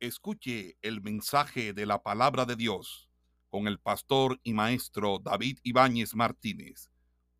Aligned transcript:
Escuche 0.00 0.76
el 0.80 1.02
mensaje 1.02 1.72
de 1.72 1.84
la 1.84 2.00
palabra 2.00 2.44
de 2.44 2.54
Dios 2.54 3.10
con 3.48 3.66
el 3.66 3.80
pastor 3.80 4.38
y 4.44 4.54
maestro 4.54 5.18
David 5.18 5.58
Ibáñez 5.64 6.14
Martínez, 6.14 6.88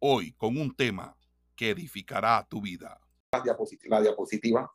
hoy 0.01 0.33
con 0.33 0.57
un 0.57 0.75
tema 0.75 1.17
que 1.55 1.71
edificará 1.71 2.45
tu 2.51 2.61
vida. 2.61 3.01
La 3.31 3.43
diapositiva. 3.43 3.97
La 3.97 4.03
diapositiva. 4.03 4.73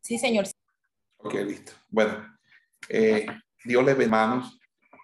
Sí, 0.00 0.16
señor. 0.16 0.46
Ok, 1.18 1.34
listo. 1.34 1.72
Bueno, 1.90 2.38
eh, 2.88 3.26
Dios 3.62 3.84
les 3.84 4.08
manos. 4.08 4.58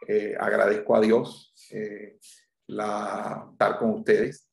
Eh, 0.06 0.34
agradezco 0.40 0.96
a 0.96 1.00
Dios 1.02 1.52
eh, 1.70 2.18
la, 2.68 3.48
estar 3.52 3.78
con 3.78 3.90
ustedes, 3.90 4.48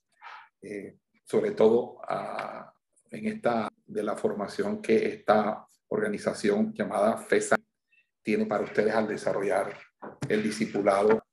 eh, 0.62 0.98
sobre 1.24 1.52
todo 1.52 2.02
a, 2.04 2.74
en 3.10 3.28
esta 3.28 3.70
de 3.86 4.04
la 4.04 4.18
formación 4.18 4.82
que 4.82 5.08
esta 5.08 5.66
organización 5.90 6.74
llamada 6.74 7.18
FESA 7.18 7.58
tiene 8.22 8.46
para 8.46 8.64
ustedes 8.64 8.94
al 8.94 9.08
desarrollar 9.08 9.78
el 10.28 10.44
discipulado. 10.44 11.24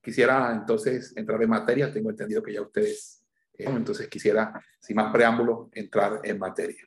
Quisiera 0.00 0.52
entonces 0.52 1.12
entrar 1.16 1.42
en 1.42 1.50
materia, 1.50 1.92
tengo 1.92 2.10
entendido 2.10 2.42
que 2.42 2.52
ya 2.52 2.62
ustedes, 2.62 3.24
eh, 3.52 3.64
entonces 3.66 4.08
quisiera, 4.08 4.52
sin 4.80 4.96
más 4.96 5.12
preámbulos, 5.12 5.68
entrar 5.72 6.20
en 6.22 6.38
materia. 6.38 6.82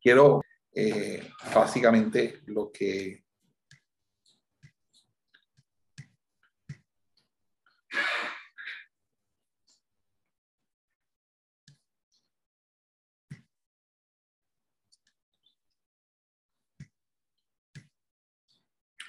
Quiero 0.00 0.42
eh, 0.72 1.30
básicamente 1.54 2.40
lo 2.46 2.70
que 2.70 3.24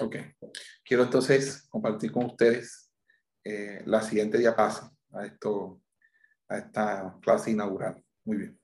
Ok. 0.01 0.15
Quiero 0.85 1.03
entonces 1.03 1.67
compartir 1.69 2.11
con 2.13 2.25
ustedes 2.25 2.89
eh, 3.43 3.83
la 3.85 4.01
siguiente 4.01 4.37
diapositiva 4.37 4.95
a, 5.11 5.25
esto, 5.25 5.81
a 6.47 6.57
esta 6.57 7.17
clase 7.21 7.51
inaugural. 7.51 8.01
Muy 8.23 8.37
bien. 8.37 8.59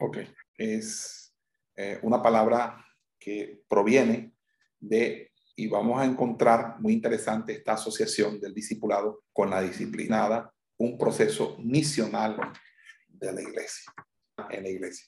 Ok. 0.00 0.18
Es 0.56 1.32
eh, 1.76 2.00
una 2.02 2.20
palabra 2.20 2.84
que 3.16 3.62
proviene 3.68 4.34
de, 4.80 5.32
y 5.54 5.68
vamos 5.68 6.00
a 6.00 6.04
encontrar 6.04 6.80
muy 6.80 6.94
interesante 6.94 7.52
esta 7.52 7.74
asociación 7.74 8.40
del 8.40 8.54
discipulado 8.54 9.22
con 9.32 9.50
la 9.50 9.60
disciplinada 9.60 10.52
un 10.78 10.96
proceso 10.96 11.56
misional 11.58 12.52
de 13.08 13.32
la 13.32 13.42
iglesia, 13.42 13.92
en 14.50 14.62
la 14.62 14.68
iglesia. 14.68 15.06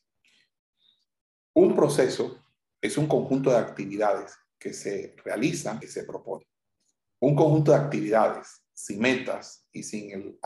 Un 1.55 1.75
proceso 1.75 2.45
es 2.81 2.97
un 2.99 3.07
conjunto 3.07 3.51
de 3.51 3.59
actividades 3.59 4.37
que 4.59 4.73
se 4.73 5.15
realizan, 5.25 5.79
que 5.79 5.89
se 5.89 6.05
proponen. 6.05 6.47
Un 7.21 7.35
conjunto 7.35 7.73
de 7.73 7.79
actividades 7.79 8.62
sin 8.73 9.01
metas 9.01 9.67
y 9.73 9.83
sin 9.83 10.11
el... 10.11 10.39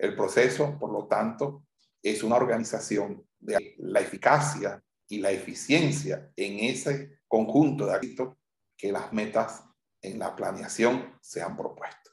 El 0.00 0.16
proceso, 0.16 0.78
por 0.78 0.90
lo 0.90 1.06
tanto, 1.06 1.66
es 2.02 2.22
una 2.22 2.36
organización 2.36 3.28
de 3.38 3.74
la 3.76 4.00
eficacia 4.00 4.82
y 5.06 5.18
la 5.18 5.30
eficiencia 5.30 6.32
en 6.36 6.60
ese 6.60 7.20
conjunto 7.28 7.84
de 7.84 7.92
actos 7.92 8.36
que 8.78 8.90
las 8.90 9.12
metas 9.12 9.62
en 10.00 10.18
la 10.18 10.34
planeación 10.34 11.18
se 11.20 11.42
han 11.42 11.54
propuesto. 11.54 12.12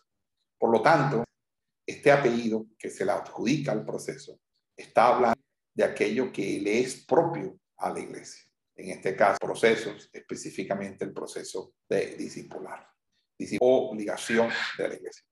Por 0.58 0.70
lo 0.70 0.82
tanto, 0.82 1.24
este 1.88 2.12
apellido 2.12 2.68
que 2.78 2.90
se 2.90 3.06
le 3.06 3.14
adjudica 3.14 3.72
al 3.72 3.86
proceso 3.86 4.40
está 4.76 5.08
hablando 5.08 5.42
de 5.74 5.86
aquello 5.86 6.32
que 6.32 6.60
le 6.60 6.82
es 6.82 7.06
propio 7.06 7.58
a 7.78 7.90
la 7.90 8.00
iglesia. 8.00 8.44
En 8.76 8.92
este 8.92 9.16
caso, 9.16 9.38
procesos, 9.40 10.10
específicamente 10.12 11.06
el 11.06 11.14
proceso 11.14 11.74
de 11.90 12.16
discipular, 12.16 12.88
obligación 13.60 14.50
de 14.78 14.88
la 14.88 14.96
iglesia. 14.96 15.24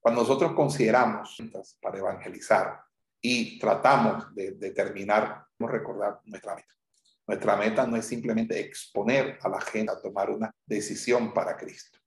Cuando 0.00 0.22
nosotros 0.22 0.52
consideramos 0.54 1.36
para 1.80 1.98
evangelizar 1.98 2.80
y 3.20 3.58
tratamos 3.58 4.34
de 4.34 4.52
determinar, 4.52 5.46
no 5.58 5.68
recordar 5.68 6.20
nuestra 6.24 6.56
meta. 6.56 6.74
Nuestra 7.26 7.56
meta 7.56 7.86
no 7.86 7.96
es 7.96 8.04
simplemente 8.04 8.58
exponer 8.58 9.38
a 9.42 9.48
la 9.48 9.60
gente 9.60 9.92
a 9.92 10.00
tomar 10.00 10.30
una 10.30 10.54
decisión 10.66 11.32
para 11.32 11.56
Cristo. 11.56 11.98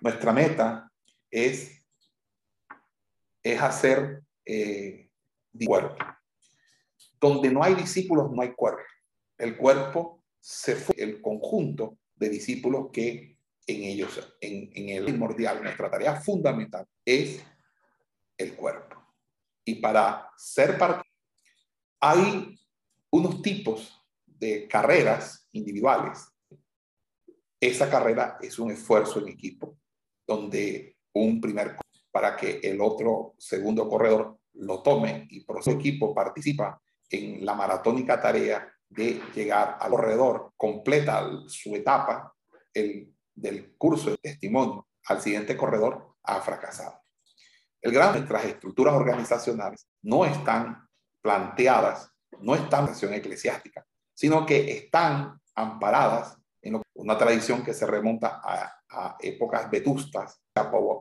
Nuestra 0.00 0.32
meta 0.32 0.90
es 1.30 1.75
es 3.52 3.62
hacer 3.62 4.22
eh, 4.44 5.08
cuerpo. 5.64 6.04
Donde 7.20 7.50
no 7.50 7.62
hay 7.62 7.74
discípulos, 7.74 8.30
no 8.32 8.42
hay 8.42 8.52
cuerpo. 8.52 8.82
El 9.38 9.56
cuerpo 9.56 10.24
se 10.40 10.74
fue 10.74 10.96
el 10.98 11.22
conjunto 11.22 11.98
de 12.16 12.28
discípulos 12.28 12.88
que 12.92 13.38
en 13.68 13.82
ellos, 13.84 14.36
en, 14.40 14.70
en 14.74 14.88
el 14.88 15.04
primordial, 15.04 15.62
nuestra 15.62 15.90
tarea 15.90 16.20
fundamental 16.20 16.86
es 17.04 17.42
el 18.36 18.54
cuerpo. 18.54 18.96
Y 19.64 19.76
para 19.76 20.28
ser 20.36 20.76
parte, 20.76 21.08
hay 22.00 22.58
unos 23.10 23.42
tipos 23.42 23.96
de 24.24 24.66
carreras 24.66 25.48
individuales. 25.52 26.26
Esa 27.60 27.88
carrera 27.88 28.38
es 28.40 28.58
un 28.58 28.72
esfuerzo 28.72 29.20
en 29.20 29.28
equipo, 29.28 29.78
donde 30.26 30.96
un 31.12 31.40
primer 31.40 31.76
para 32.16 32.34
que 32.34 32.60
el 32.62 32.80
otro 32.80 33.34
segundo 33.36 33.86
corredor 33.86 34.38
lo 34.54 34.82
tome 34.82 35.26
y 35.28 35.44
por 35.44 35.62
su 35.62 35.72
equipo 35.72 36.14
participa 36.14 36.80
en 37.10 37.44
la 37.44 37.52
maratónica 37.52 38.18
tarea 38.18 38.66
de 38.88 39.20
llegar 39.34 39.76
al 39.78 39.90
corredor, 39.90 40.54
completa 40.56 41.28
su 41.46 41.76
etapa 41.76 42.34
el, 42.72 43.14
del 43.34 43.76
curso 43.76 44.12
de 44.12 44.16
testimonio, 44.16 44.88
al 45.08 45.20
siguiente 45.20 45.58
corredor 45.58 46.14
ha 46.22 46.40
fracasado. 46.40 47.02
El 47.82 47.92
gran 47.92 48.14
nuestras 48.14 48.46
estructuras 48.46 48.94
organizacionales 48.94 49.86
no 50.00 50.24
están 50.24 50.88
planteadas, 51.20 52.10
no 52.40 52.54
están 52.54 52.84
en 52.84 52.90
acción 52.92 53.12
eclesiástica, 53.12 53.86
sino 54.14 54.46
que 54.46 54.72
están 54.72 55.38
amparadas 55.54 56.38
en 56.62 56.80
una 56.94 57.18
tradición 57.18 57.62
que 57.62 57.74
se 57.74 57.86
remonta 57.86 58.40
a, 58.42 58.74
a 58.88 59.16
épocas 59.20 59.70
vetustas 59.70 60.40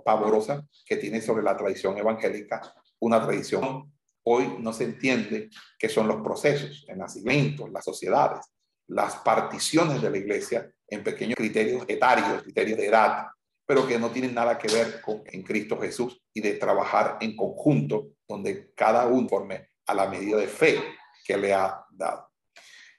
pavorosa 0.05 0.67
que 0.85 0.97
tiene 0.97 1.21
sobre 1.21 1.43
la 1.43 1.55
tradición 1.55 1.97
evangélica, 1.97 2.61
una 2.99 3.23
tradición 3.23 3.91
hoy 4.23 4.57
no 4.59 4.73
se 4.73 4.85
entiende 4.85 5.49
qué 5.77 5.87
son 5.87 6.07
los 6.07 6.21
procesos, 6.21 6.85
el 6.87 6.97
nacimiento, 6.97 7.67
las 7.67 7.85
sociedades, 7.85 8.45
las 8.87 9.15
particiones 9.17 10.01
de 10.01 10.09
la 10.09 10.17
iglesia 10.17 10.69
en 10.87 11.03
pequeños 11.03 11.35
criterios 11.35 11.85
etarios, 11.87 12.43
criterios 12.43 12.77
de 12.77 12.87
edad, 12.87 13.27
pero 13.65 13.87
que 13.87 13.97
no 13.97 14.11
tienen 14.11 14.33
nada 14.33 14.57
que 14.57 14.71
ver 14.71 15.01
con 15.01 15.23
en 15.25 15.41
Cristo 15.41 15.79
Jesús 15.79 16.21
y 16.33 16.41
de 16.41 16.53
trabajar 16.53 17.17
en 17.21 17.35
conjunto, 17.35 18.09
donde 18.27 18.71
cada 18.75 19.07
uno 19.07 19.27
forme 19.27 19.69
a 19.87 19.93
la 19.93 20.07
medida 20.07 20.37
de 20.37 20.47
fe 20.47 20.79
que 21.25 21.37
le 21.37 21.53
ha 21.53 21.83
dado. 21.91 22.29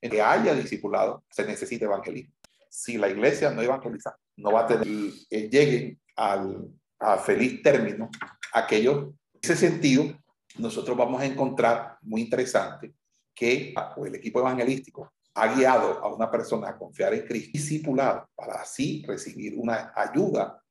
En 0.01 0.11
que 0.11 0.21
haya 0.21 0.55
discipulado, 0.55 1.25
se 1.31 1.45
necesita 1.45 1.85
evangelismo. 1.85 2.35
Si 2.69 2.99
la 2.99 3.09
iglesia 3.09 3.51
no 3.51 3.63
evangeliza, 3.63 4.17
no 4.37 4.53
va 4.53 4.63
a 4.63 4.67
tener, 4.67 4.87
eh, 5.31 5.49
lleguen 5.49 6.01
al, 6.17 6.69
a 6.99 7.19
feliz 7.19 7.63
término 7.63 8.11
aquello. 8.53 9.15
En 9.35 9.41
ese 9.43 9.57
sentido, 9.57 10.19
nosotros 10.59 10.97
vamos 10.97 11.21
a 11.21 11.27
encontrar 11.27 11.99
muy 12.03 12.23
interesante 12.23 12.95
que 13.35 13.75
el 14.05 14.15
equipo 14.15 14.41
evangelístico 14.41 15.13
ha 15.35 15.55
guiado 15.55 16.03
a 16.03 16.13
una 16.13 16.31
persona 16.31 16.71
a 16.71 16.79
confiar 16.79 17.13
en 17.13 17.27
Cristo, 17.27 17.51
discipulado, 17.53 18.27
para 18.35 18.55
así 18.55 19.05
recibir 19.07 19.55
una 19.59 19.93
ayuda. 19.95 20.63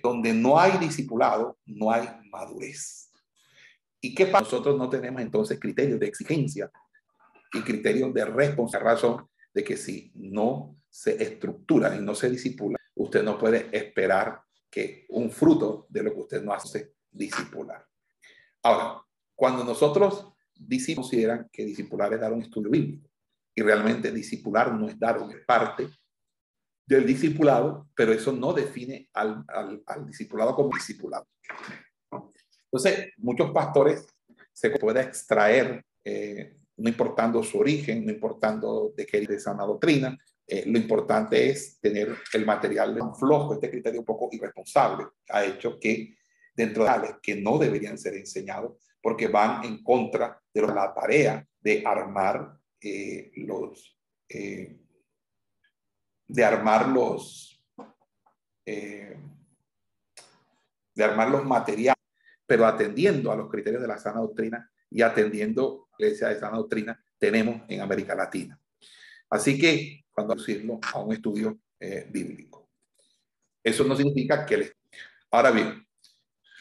Donde 0.00 0.32
no 0.32 0.60
hay 0.60 0.78
discipulado, 0.78 1.58
no 1.66 1.90
hay 1.90 2.08
madurez. 2.30 3.10
¿Y 4.00 4.14
qué 4.14 4.26
pasa? 4.26 4.44
Nosotros 4.44 4.78
no 4.78 4.88
tenemos 4.88 5.20
entonces 5.20 5.58
criterios 5.58 5.98
de 5.98 6.06
exigencia 6.06 6.70
y 7.52 7.62
criterios 7.62 8.14
de 8.14 8.24
responsabilidad, 8.26 8.92
razón 8.92 9.28
de 9.52 9.64
que 9.64 9.76
si 9.76 10.12
no 10.14 10.76
se 10.88 11.20
estructura 11.20 11.96
y 11.96 12.00
no 12.00 12.14
se 12.14 12.30
disipula, 12.30 12.78
usted 12.94 13.24
no 13.24 13.36
puede 13.36 13.76
esperar 13.76 14.40
que 14.74 15.06
un 15.10 15.30
fruto 15.30 15.86
de 15.88 16.02
lo 16.02 16.12
que 16.12 16.20
usted 16.20 16.42
no 16.42 16.52
hace 16.52 16.94
discipular. 17.08 17.86
Ahora, 18.60 19.00
cuando 19.36 19.62
nosotros 19.62 20.32
consideran 20.96 21.48
que 21.52 21.64
discipular 21.64 22.12
es 22.12 22.20
dar 22.20 22.32
un 22.32 22.42
estudio 22.42 22.70
bíblico 22.70 23.08
y 23.54 23.62
realmente 23.62 24.10
discipular 24.10 24.74
no 24.74 24.88
es 24.88 24.98
dar 24.98 25.22
una 25.22 25.36
parte 25.46 25.88
del 26.84 27.06
discipulado, 27.06 27.88
pero 27.94 28.12
eso 28.12 28.32
no 28.32 28.52
define 28.52 29.08
al, 29.12 29.44
al, 29.46 30.06
discipulado 30.06 30.56
como 30.56 30.74
discipulado. 30.74 31.28
Entonces, 32.64 33.12
muchos 33.18 33.52
pastores 33.52 34.04
se 34.52 34.70
puede 34.70 35.02
extraer, 35.02 35.84
eh, 36.02 36.56
no 36.78 36.88
importando 36.88 37.44
su 37.44 37.58
origen, 37.58 38.04
no 38.04 38.10
importando 38.10 38.92
de 38.96 39.06
qué 39.06 39.20
de 39.20 39.38
sana 39.38 39.64
doctrina, 39.64 40.18
eh, 40.46 40.64
lo 40.66 40.78
importante 40.78 41.48
es 41.48 41.80
tener 41.80 42.14
el 42.34 42.44
material 42.44 42.94
flojo, 43.18 43.54
este 43.54 43.70
criterio 43.70 44.00
un 44.00 44.06
poco 44.06 44.28
irresponsable 44.30 45.06
ha 45.30 45.44
hecho 45.44 45.78
que 45.80 46.16
dentro 46.54 46.84
de 46.84 46.90
las 46.90 47.18
que 47.22 47.36
no 47.36 47.58
deberían 47.58 47.96
ser 47.96 48.14
enseñados 48.14 48.76
porque 49.00 49.28
van 49.28 49.64
en 49.64 49.82
contra 49.82 50.38
de 50.52 50.62
la 50.62 50.92
tarea 50.92 51.46
de 51.60 51.82
armar 51.84 52.58
eh, 52.80 53.32
los 53.36 53.98
eh, 54.28 54.80
de 56.26 56.44
armar 56.44 56.88
los 56.88 57.50
de 58.66 59.14
armar 61.04 61.28
los 61.28 61.44
materiales, 61.44 62.02
pero 62.46 62.64
atendiendo 62.64 63.30
a 63.30 63.36
los 63.36 63.50
criterios 63.50 63.82
de 63.82 63.88
la 63.88 63.98
sana 63.98 64.20
doctrina 64.20 64.70
y 64.88 65.02
atendiendo 65.02 65.90
la 65.98 66.06
iglesia 66.06 66.28
de 66.28 66.40
sana 66.40 66.56
doctrina 66.56 66.98
tenemos 67.18 67.60
en 67.68 67.82
América 67.82 68.14
Latina. 68.14 68.58
Así 69.34 69.58
que 69.58 70.04
cuando 70.12 70.36
decirlo 70.36 70.78
a 70.92 71.00
un 71.00 71.12
estudio 71.12 71.58
bíblico. 72.10 72.70
Eso 73.62 73.82
no 73.84 73.96
significa 73.96 74.46
que 74.46 74.54
el... 74.54 74.72
Ahora 75.30 75.50
bien, 75.50 75.84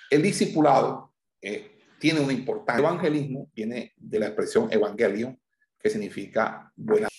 el 0.09 0.21
discipulado 0.21 1.13
eh, 1.39 1.77
tiene 1.99 2.19
una 2.19 2.33
importancia. 2.33 2.79
El 2.79 2.85
evangelismo 2.85 3.51
viene 3.53 3.93
de 3.95 4.19
la 4.19 4.27
expresión 4.27 4.71
evangelio, 4.71 5.37
que 5.79 5.89
significa 5.89 6.71
buena. 6.75 7.09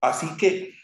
Así 0.00 0.36
que 0.36 0.74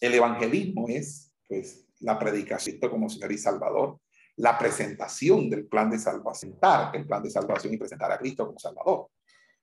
el 0.00 0.14
evangelismo 0.14 0.86
es 0.88 1.32
pues, 1.46 1.86
la 2.00 2.18
predicación 2.18 2.78
como 2.78 3.08
Señor 3.08 3.32
y 3.32 3.38
Salvador, 3.38 4.00
la 4.36 4.58
presentación 4.58 5.48
del 5.48 5.66
plan 5.66 5.90
de 5.90 5.98
salvación, 5.98 6.58
el 6.92 7.06
plan 7.06 7.22
de 7.22 7.30
salvación 7.30 7.72
y 7.72 7.78
presentar 7.78 8.12
a 8.12 8.18
Cristo 8.18 8.46
como 8.46 8.58
Salvador, 8.58 9.08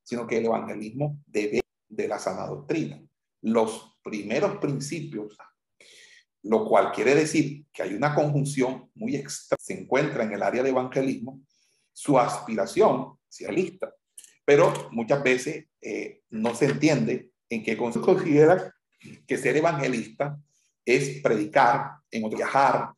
sino 0.02 0.26
que 0.26 0.40
el 0.40 0.46
evangelismo 0.46 1.20
debe 1.28 1.62
de 1.88 2.08
la 2.08 2.18
sana 2.18 2.48
doctrina. 2.48 3.02
Los 3.46 3.98
primeros 4.04 4.58
principios 4.58 5.38
lo 6.46 6.68
cual 6.68 6.92
quiere 6.92 7.16
decir 7.16 7.66
que 7.74 7.82
hay 7.82 7.96
una 7.96 8.14
conjunción 8.14 8.90
muy 8.94 9.16
extra, 9.16 9.58
se 9.60 9.74
encuentra 9.74 10.24
en 10.24 10.34
el 10.34 10.44
área 10.44 10.62
de 10.62 10.70
evangelismo, 10.70 11.42
su 11.92 12.20
aspiración 12.20 13.18
lista, 13.50 13.94
pero 14.46 14.90
muchas 14.92 15.24
veces 15.24 15.66
eh, 15.82 16.22
no 16.30 16.54
se 16.54 16.66
entiende 16.66 17.32
en 17.50 17.64
qué 17.64 17.76
considera 17.76 18.74
que 19.28 19.38
ser 19.38 19.58
evangelista 19.58 20.38
es 20.86 21.22
predicar, 21.22 21.98
en 22.12 22.30
viajar 22.30 22.94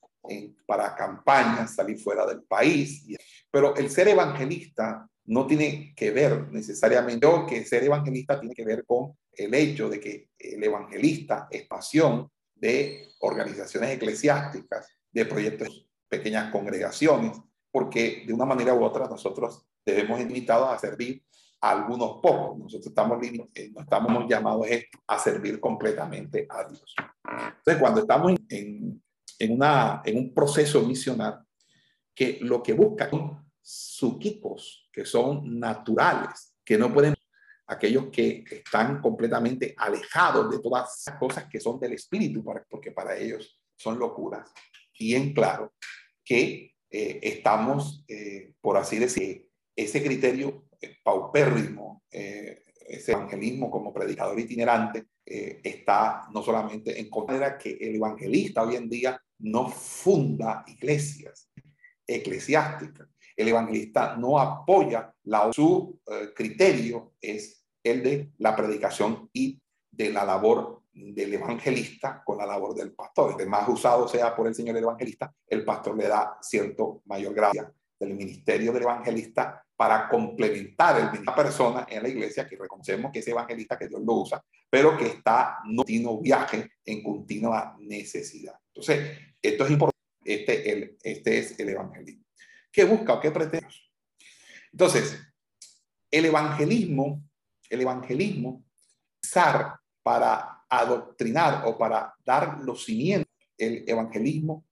para 0.66 0.94
campañas, 0.94 1.74
salir 1.74 1.98
fuera 1.98 2.26
del 2.26 2.44
país. 2.44 3.08
Pero 3.50 3.76
el 3.78 3.90
ser 3.90 4.10
evangelista 4.10 5.10
no 5.26 5.48
tiene 5.48 5.94
que 5.96 6.12
ver 6.12 6.52
necesariamente, 6.52 7.26
o 7.26 7.46
que 7.46 7.64
ser 7.64 7.84
evangelista 7.86 8.40
tiene 8.40 8.54
que 8.54 8.66
ver 8.66 8.84
con 8.86 9.18
el 9.38 9.54
hecho 9.54 9.90
de 9.90 10.00
que 10.00 10.30
el 10.38 10.64
evangelista 10.64 11.48
es 11.50 11.68
pasión 11.68 12.30
de 12.56 13.10
organizaciones 13.20 13.92
eclesiásticas, 13.92 14.88
de 15.12 15.26
proyectos, 15.26 15.88
pequeñas 16.10 16.52
congregaciones, 16.52 17.38
porque 17.72 18.24
de 18.26 18.34
una 18.34 18.46
manera 18.46 18.74
u 18.74 18.84
otra 18.84 19.08
nosotros 19.08 19.66
debemos 19.86 20.20
invitados 20.20 20.70
a 20.70 20.80
servir 20.80 21.24
a 21.62 21.72
algunos 21.72 22.20
pocos. 22.22 22.58
Nosotros 22.58 22.88
estamos, 22.88 23.20
eh, 23.54 23.72
no 23.74 23.82
estamos 23.82 24.26
llamados 24.28 24.68
a 25.08 25.20
servir 25.20 25.60
completamente 25.60 26.48
a 26.50 26.68
Dios. 26.68 26.96
Entonces, 27.24 27.78
cuando 27.80 28.02
estamos 28.02 28.34
en, 28.50 29.02
en, 29.40 29.52
una, 29.52 30.02
en 30.06 30.18
un 30.18 30.34
proceso 30.34 30.82
misional, 30.82 31.44
que 32.14 32.40
lo 32.42 32.64
que 32.64 32.74
busca 32.74 33.10
son 33.10 33.46
suquicos, 33.62 34.90
que 34.92 35.06
son 35.06 35.60
naturales, 35.60 36.56
que 36.64 36.78
no 36.78 36.92
pueden 36.92 37.14
aquellos 37.68 38.08
que 38.10 38.44
están 38.50 39.02
completamente 39.02 39.76
alejados 39.78 40.50
de 40.50 40.60
todas 40.60 41.04
las 41.06 41.18
cosas 41.18 41.46
que 41.50 41.60
son 41.60 41.80
del 41.80 41.94
espíritu, 41.94 42.44
porque 42.70 42.92
para 42.92 43.18
ellos 43.18 43.60
son 43.76 44.00
locuras. 44.00 44.52
Y 44.98 45.16
en 45.16 45.34
claro 45.34 45.74
que 46.24 46.74
eh, 46.90 47.20
estamos, 47.22 48.04
eh, 48.08 48.54
por 48.62 48.78
así 48.78 48.98
decir, 48.98 49.50
ese 49.76 50.04
criterio 50.04 50.66
eh, 50.82 50.96
paupérrimo, 51.04 52.04
ese 52.10 53.12
evangelismo 53.12 53.70
como 53.70 53.94
predicador 53.94 54.40
itinerante, 54.40 55.06
está 55.26 56.24
no 56.34 56.42
solamente 56.42 56.98
en 56.98 57.10
contra 57.10 57.58
que 57.58 57.78
el 57.82 57.96
evangelista 57.96 58.64
hoy 58.64 58.78
en 58.78 58.90
día 58.90 59.22
no 59.40 59.70
funda 59.70 60.64
iglesias 60.68 61.52
eclesiásticas, 62.08 63.10
el 63.36 63.50
evangelista 63.50 64.16
no 64.16 64.40
apoya 64.40 65.14
la, 65.24 65.52
su 65.52 66.00
criterio 66.34 67.14
es 67.20 67.57
el 67.88 68.04
de 68.04 68.32
la 68.38 68.56
predicación 68.56 69.30
y 69.34 69.60
de 69.90 70.12
la 70.12 70.24
labor 70.24 70.84
del 70.94 71.34
evangelista 71.34 72.22
con 72.26 72.38
la 72.38 72.46
labor 72.46 72.76
del 72.76 72.94
pastor. 72.94 73.38
De 73.38 73.46
más 73.46 73.68
usado 73.68 74.08
sea 74.08 74.36
por 74.36 74.48
el 74.48 74.56
Señor 74.56 74.78
el 74.78 74.84
evangelista, 74.84 75.34
el 75.48 75.64
pastor 75.64 75.98
le 75.98 76.08
da 76.08 76.38
cierto 76.42 77.02
mayor 77.06 77.34
gracia 77.34 77.72
del 78.00 78.14
ministerio 78.14 78.72
del 78.72 78.84
evangelista 78.84 79.64
para 79.76 80.10
complementar 80.10 81.00
el 81.00 81.12
misma 81.12 81.36
persona 81.36 81.86
en 81.90 82.02
la 82.02 82.10
iglesia 82.10 82.48
que 82.48 82.58
reconocemos 82.58 83.12
que 83.12 83.20
es 83.20 83.28
evangelista, 83.28 83.78
que 83.78 83.88
Dios 83.88 84.02
lo 84.02 84.14
usa, 84.14 84.44
pero 84.70 84.98
que 84.98 85.06
está 85.06 85.60
en 85.66 85.76
continuo 85.76 86.20
viaje, 86.20 86.72
en 86.84 87.04
continua 87.04 87.76
necesidad. 87.80 88.56
Entonces, 88.74 89.18
esto 89.42 89.66
es 89.66 89.72
importante. 89.72 89.98
Este, 90.24 90.72
el, 90.72 90.98
este 91.04 91.38
es 91.38 91.60
el 91.60 91.70
evangelismo. 91.70 92.26
¿Qué 92.72 92.84
busca 92.84 93.14
o 93.14 93.20
qué 93.22 93.32
pretende? 93.32 93.68
Entonces, 94.72 95.20
el 96.12 96.26
evangelismo 96.26 97.27
el 97.70 97.82
evangelismo, 97.82 98.64
para 100.02 100.64
adoctrinar 100.70 101.64
o 101.66 101.78
para 101.78 102.14
dar 102.26 102.60
los 102.62 102.86
cimientos, 102.86 103.32
el 103.58 103.84
evangelismo 103.88 104.66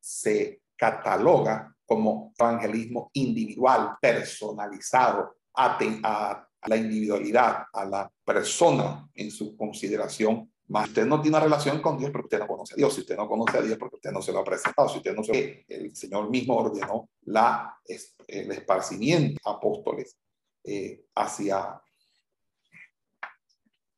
se 0.00 0.62
cataloga 0.76 1.74
como 1.84 2.32
evangelismo 2.38 3.10
individual, 3.14 3.96
personalizado, 4.00 5.36
a, 5.54 5.78
a 6.04 6.48
la 6.66 6.76
individualidad, 6.76 7.64
a 7.72 7.84
la 7.84 8.12
persona 8.24 9.08
en 9.14 9.30
su 9.30 9.56
consideración 9.56 10.50
más 10.68 10.88
usted 10.88 11.06
no 11.06 11.20
tiene 11.20 11.36
una 11.36 11.44
relación 11.44 11.80
con 11.80 11.96
Dios 11.96 12.10
porque 12.10 12.26
usted 12.26 12.38
no 12.40 12.46
conoce 12.46 12.74
a 12.74 12.76
Dios. 12.76 12.94
Si 12.94 13.00
usted 13.00 13.16
no 13.16 13.26
conoce 13.26 13.56
a 13.56 13.62
Dios 13.62 13.78
porque 13.78 13.96
usted 13.96 14.12
no 14.12 14.20
se 14.20 14.32
lo 14.32 14.40
ha 14.40 14.44
presentado. 14.44 14.88
Si 14.88 14.98
usted 14.98 15.14
no 15.14 15.24
sabe, 15.24 15.64
el 15.66 15.96
Señor 15.96 16.28
mismo 16.28 16.56
ordenó 16.56 17.08
la, 17.22 17.74
el 17.86 18.52
esparcimiento 18.52 19.40
apóstoles 19.48 20.18
eh, 20.64 21.06
hacia 21.14 21.80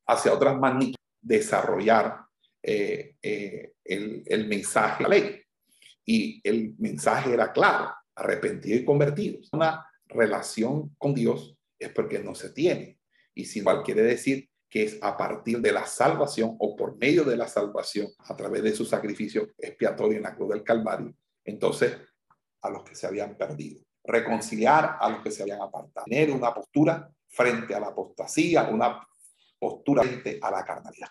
hacia 0.07 0.33
otras 0.33 0.57
maneras 0.57 0.95
desarrollar 1.21 2.25
eh, 2.63 3.15
eh, 3.21 3.73
el, 3.83 4.47
mensaje 4.47 5.03
de 5.03 5.09
la 5.09 5.15
ley. 5.15 5.41
Y 6.05 6.41
el 6.43 6.75
mensaje 6.77 7.33
era 7.33 7.51
claro, 7.51 7.93
arrepentido 8.15 8.77
y 8.77 8.85
convertido. 8.85 9.39
Una 9.53 9.85
relación 10.05 10.95
con 10.97 11.13
Dios 11.13 11.55
es 11.79 11.89
porque 11.89 12.19
no 12.19 12.35
se 12.35 12.49
tiene. 12.49 12.99
Y 13.33 13.45
si 13.45 13.61
cual 13.61 13.83
quiere 13.83 14.03
decir 14.03 14.49
que 14.69 14.83
es 14.83 14.99
a 15.01 15.17
partir 15.17 15.59
de 15.59 15.71
la 15.71 15.85
salvación 15.85 16.55
o 16.59 16.75
por 16.75 16.97
medio 16.97 17.23
de 17.23 17.35
la 17.35 17.47
salvación, 17.47 18.07
a 18.19 18.35
través 18.35 18.63
de 18.63 18.73
su 18.73 18.85
sacrificio 18.85 19.49
expiatorio 19.57 20.17
en 20.17 20.23
la 20.23 20.35
cruz 20.35 20.49
del 20.49 20.63
Calvario, 20.63 21.13
entonces 21.43 21.97
a 22.61 22.69
los 22.69 22.83
que 22.83 22.95
se 22.95 23.07
habían 23.07 23.35
perdido. 23.37 23.81
Reconciliar 24.03 24.97
a 24.99 25.09
los 25.09 25.21
que 25.21 25.31
se 25.31 25.43
habían 25.43 25.61
apartado. 25.61 26.05
Tener 26.05 26.31
una 26.31 26.53
postura 26.53 27.09
frente 27.27 27.75
a 27.75 27.79
la 27.79 27.87
apostasía, 27.87 28.63
una 28.63 29.05
postura 29.61 30.01
a 30.41 30.51
la 30.51 30.65
carnalidad. 30.65 31.09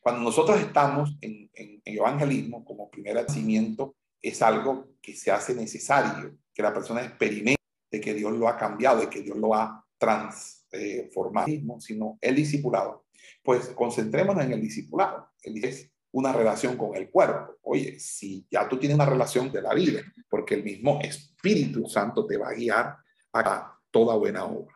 Cuando 0.00 0.20
nosotros 0.20 0.60
estamos 0.60 1.16
en, 1.22 1.50
en, 1.54 1.80
evangelismo 1.82 2.62
como 2.62 2.90
primer 2.90 3.14
nacimiento, 3.14 3.96
es 4.20 4.42
algo 4.42 4.90
que 5.00 5.14
se 5.14 5.30
hace 5.30 5.54
necesario, 5.54 6.36
que 6.52 6.62
la 6.62 6.74
persona 6.74 7.02
experimente 7.02 7.62
de 7.90 8.00
que 8.00 8.12
Dios 8.12 8.32
lo 8.32 8.48
ha 8.48 8.56
cambiado, 8.58 9.00
de 9.00 9.08
que 9.08 9.22
Dios 9.22 9.38
lo 9.38 9.54
ha 9.54 9.82
transformado, 9.96 11.80
sino 11.80 12.18
el 12.20 12.36
discipulado. 12.36 13.06
Pues 13.42 13.68
concentrémonos 13.68 14.44
en 14.44 14.52
el 14.52 14.60
discipulado. 14.60 15.30
El 15.42 15.64
es 15.64 15.90
una 16.12 16.32
relación 16.32 16.76
con 16.76 16.94
el 16.96 17.10
cuerpo. 17.10 17.56
Oye, 17.62 17.98
si 17.98 18.46
ya 18.50 18.68
tú 18.68 18.78
tienes 18.78 18.96
una 18.96 19.06
relación 19.06 19.50
de 19.50 19.62
la 19.62 19.72
vida, 19.72 20.02
porque 20.28 20.54
el 20.54 20.64
mismo 20.64 21.00
Espíritu 21.00 21.88
Santo 21.88 22.26
te 22.26 22.36
va 22.36 22.50
a 22.50 22.54
guiar 22.54 22.96
a 23.32 23.78
toda 23.90 24.16
buena 24.16 24.44
obra. 24.44 24.74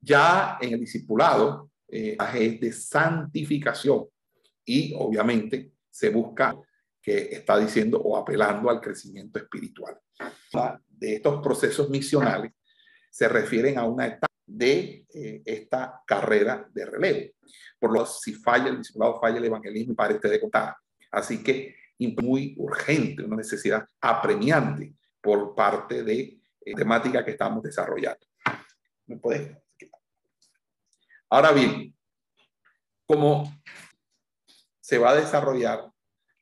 Ya 0.00 0.58
en 0.60 0.72
el 0.72 0.80
discipulado, 0.80 1.71
eh, 1.88 2.16
de 2.60 2.72
santificación 2.72 4.06
y 4.64 4.94
obviamente 4.96 5.72
se 5.90 6.10
busca 6.10 6.56
que 7.00 7.34
está 7.34 7.58
diciendo 7.58 8.00
o 8.00 8.16
apelando 8.16 8.70
al 8.70 8.80
crecimiento 8.80 9.38
espiritual. 9.38 9.98
De 10.88 11.16
estos 11.16 11.42
procesos 11.42 11.90
misionales 11.90 12.52
se 13.10 13.28
refieren 13.28 13.76
a 13.78 13.84
una 13.84 14.06
etapa 14.06 14.28
de 14.46 15.04
eh, 15.12 15.42
esta 15.44 16.00
carrera 16.06 16.68
de 16.72 16.86
relevo. 16.86 17.30
Por 17.78 17.92
lo 17.92 18.06
si 18.06 18.34
falla 18.34 18.68
el 18.68 18.78
discipulado, 18.78 19.20
falla 19.20 19.38
el 19.38 19.44
evangelismo 19.44 19.92
y 19.92 19.96
parece 19.96 20.28
de 20.28 20.40
contar. 20.40 20.76
Así 21.10 21.42
que 21.42 21.74
muy 22.20 22.54
urgente, 22.58 23.22
una 23.22 23.36
necesidad 23.36 23.86
apremiante 24.00 24.94
por 25.20 25.54
parte 25.54 26.02
de 26.02 26.40
eh, 26.60 26.74
temática 26.74 27.24
que 27.24 27.32
estamos 27.32 27.62
desarrollando. 27.62 28.26
¿Me 29.06 29.18
puedes 29.18 29.56
Ahora 31.32 31.50
bien, 31.50 31.96
¿cómo 33.06 33.50
se 34.82 34.98
va 34.98 35.12
a 35.12 35.14
desarrollar? 35.14 35.90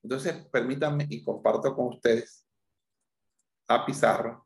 Entonces, 0.02 0.35
permítanme 0.50 1.06
y 1.09 1.23
comparto 1.23 1.76
con 1.76 1.94
ustedes 1.94 2.44
la 3.68 3.87
pizarra 3.87 4.42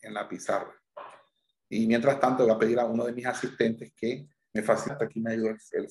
en 0.00 0.14
la 0.14 0.28
pizarra. 0.28 0.80
Y 1.68 1.88
mientras 1.88 2.20
tanto 2.20 2.44
voy 2.44 2.54
a 2.54 2.58
pedir 2.58 2.78
a 2.78 2.84
uno 2.84 3.04
de 3.04 3.14
mis 3.14 3.26
asistentes 3.26 3.92
que 3.96 4.28
me 4.52 4.62
facilite 4.62 5.06
aquí 5.06 5.18
me 5.18 5.32
ayude 5.32 5.56
el, 5.72 5.82
el 5.82 5.88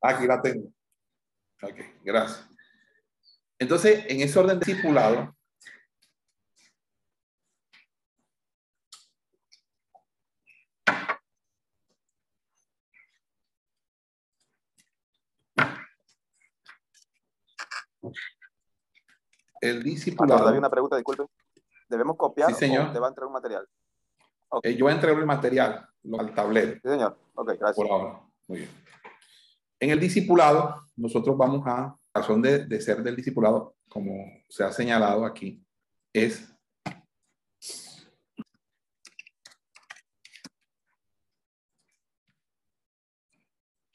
Aquí 0.00 0.26
la 0.26 0.40
tengo. 0.40 0.72
Ok, 1.62 1.78
gracias. 2.02 2.48
Entonces, 3.58 4.06
en 4.08 4.22
ese 4.22 4.38
orden 4.38 4.58
discipulado, 4.60 5.36
el 19.60 19.82
discipulado. 19.82 20.48
Hay 20.48 20.58
una 20.58 20.70
pregunta, 20.70 20.96
disculpe. 20.96 21.24
¿Debemos 21.88 22.16
copiar 22.16 22.48
sí, 22.50 22.54
señor. 22.54 22.88
o 22.88 22.92
te 22.92 22.98
va 22.98 23.06
a 23.06 23.10
entregar 23.10 23.26
un 23.26 23.32
material? 23.32 23.68
Okay. 24.48 24.72
Eh, 24.72 24.76
yo 24.76 24.88
entrego 24.88 25.18
el 25.18 25.26
material 25.26 25.88
al 26.18 26.34
tablero. 26.34 26.72
Sí, 26.74 26.88
señor. 26.88 27.18
Ok, 27.34 27.48
gracias. 27.58 27.76
Por 27.76 27.90
ahora. 27.90 28.20
Muy 28.48 28.58
bien. 28.58 28.70
En 29.80 29.90
el 29.90 30.00
discipulado, 30.00 30.82
nosotros 30.96 31.36
vamos 31.36 31.62
a, 31.66 31.96
razón 32.12 32.42
de, 32.42 32.66
de 32.66 32.80
ser 32.80 33.02
del 33.02 33.16
discipulado, 33.16 33.76
como 33.88 34.12
se 34.48 34.64
ha 34.64 34.72
señalado 34.72 35.24
aquí, 35.24 35.64
es 36.12 36.50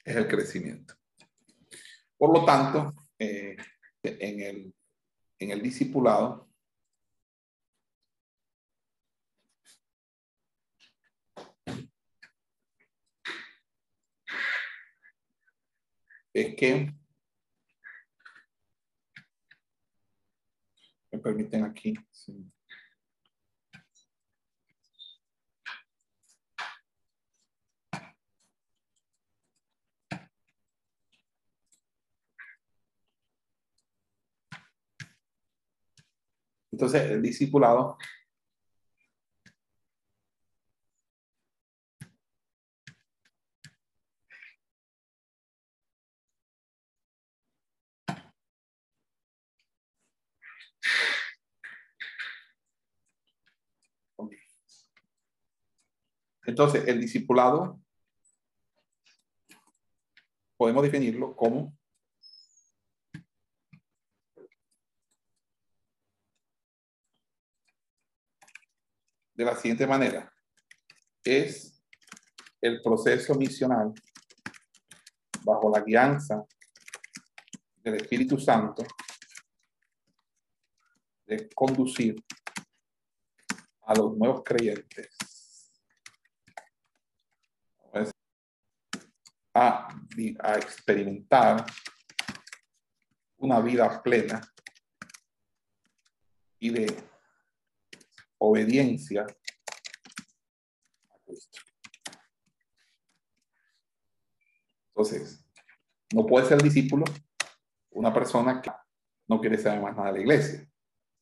es 0.05 0.15
el 0.15 0.27
crecimiento. 0.27 0.93
Por 2.17 2.37
lo 2.37 2.45
tanto, 2.45 2.93
eh, 3.19 3.57
en, 4.03 4.39
el, 4.39 4.73
en 5.39 5.51
el 5.51 5.61
discipulado, 5.61 6.49
es 16.33 16.55
que 16.55 16.93
me 21.11 21.19
permiten 21.19 21.63
aquí. 21.63 21.93
Entonces, 36.75 37.09
el 37.09 37.21
discipulado 37.21 37.97
Entonces, 56.45 56.87
el 56.87 56.99
discipulado 57.01 57.79
podemos 60.57 60.83
definirlo 60.83 61.35
como 61.35 61.75
de 69.35 69.45
la 69.45 69.55
siguiente 69.55 69.85
manera. 69.85 70.31
Es 71.23 71.81
el 72.61 72.81
proceso 72.81 73.35
misional 73.35 73.93
bajo 75.43 75.69
la 75.69 75.81
guianza 75.81 76.43
del 77.83 77.95
Espíritu 77.95 78.39
Santo 78.39 78.83
de 81.25 81.49
conducir 81.53 82.23
a 83.83 83.93
los 83.95 84.17
nuevos 84.17 84.41
creyentes 84.43 85.15
a, 89.53 89.87
a 90.39 90.55
experimentar 90.57 91.65
una 93.37 93.59
vida 93.61 94.01
plena 94.01 94.41
y 96.59 96.71
de 96.71 97.14
obediencia 98.45 99.23
a 99.23 101.17
Cristo. 101.25 101.59
Entonces, 104.89 105.45
no 106.13 106.25
puede 106.25 106.47
ser 106.47 106.61
discípulo 106.61 107.05
una 107.91 108.13
persona 108.13 108.61
que 108.61 108.71
no 109.27 109.39
quiere 109.39 109.57
saber 109.57 109.81
más 109.81 109.95
nada 109.95 110.07
de 110.07 110.13
la 110.13 110.19
iglesia. 110.21 110.69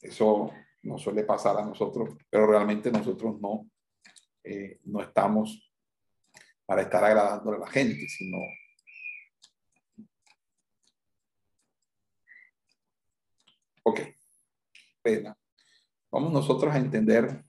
Eso 0.01 0.51
nos 0.83 1.01
suele 1.01 1.23
pasar 1.23 1.57
a 1.57 1.65
nosotros, 1.65 2.15
pero 2.29 2.45
realmente 2.45 2.91
nosotros 2.91 3.39
no, 3.39 3.69
eh, 4.43 4.79
no 4.83 5.01
estamos 5.01 5.71
para 6.65 6.83
estar 6.83 7.03
agradando 7.03 7.53
a 7.53 7.59
la 7.59 7.67
gente, 7.67 8.07
sino 8.07 8.37
Ok. 13.85 13.99
Pena 15.01 15.37
vamos 16.13 16.32
nosotros 16.32 16.72
a 16.72 16.77
entender 16.77 17.43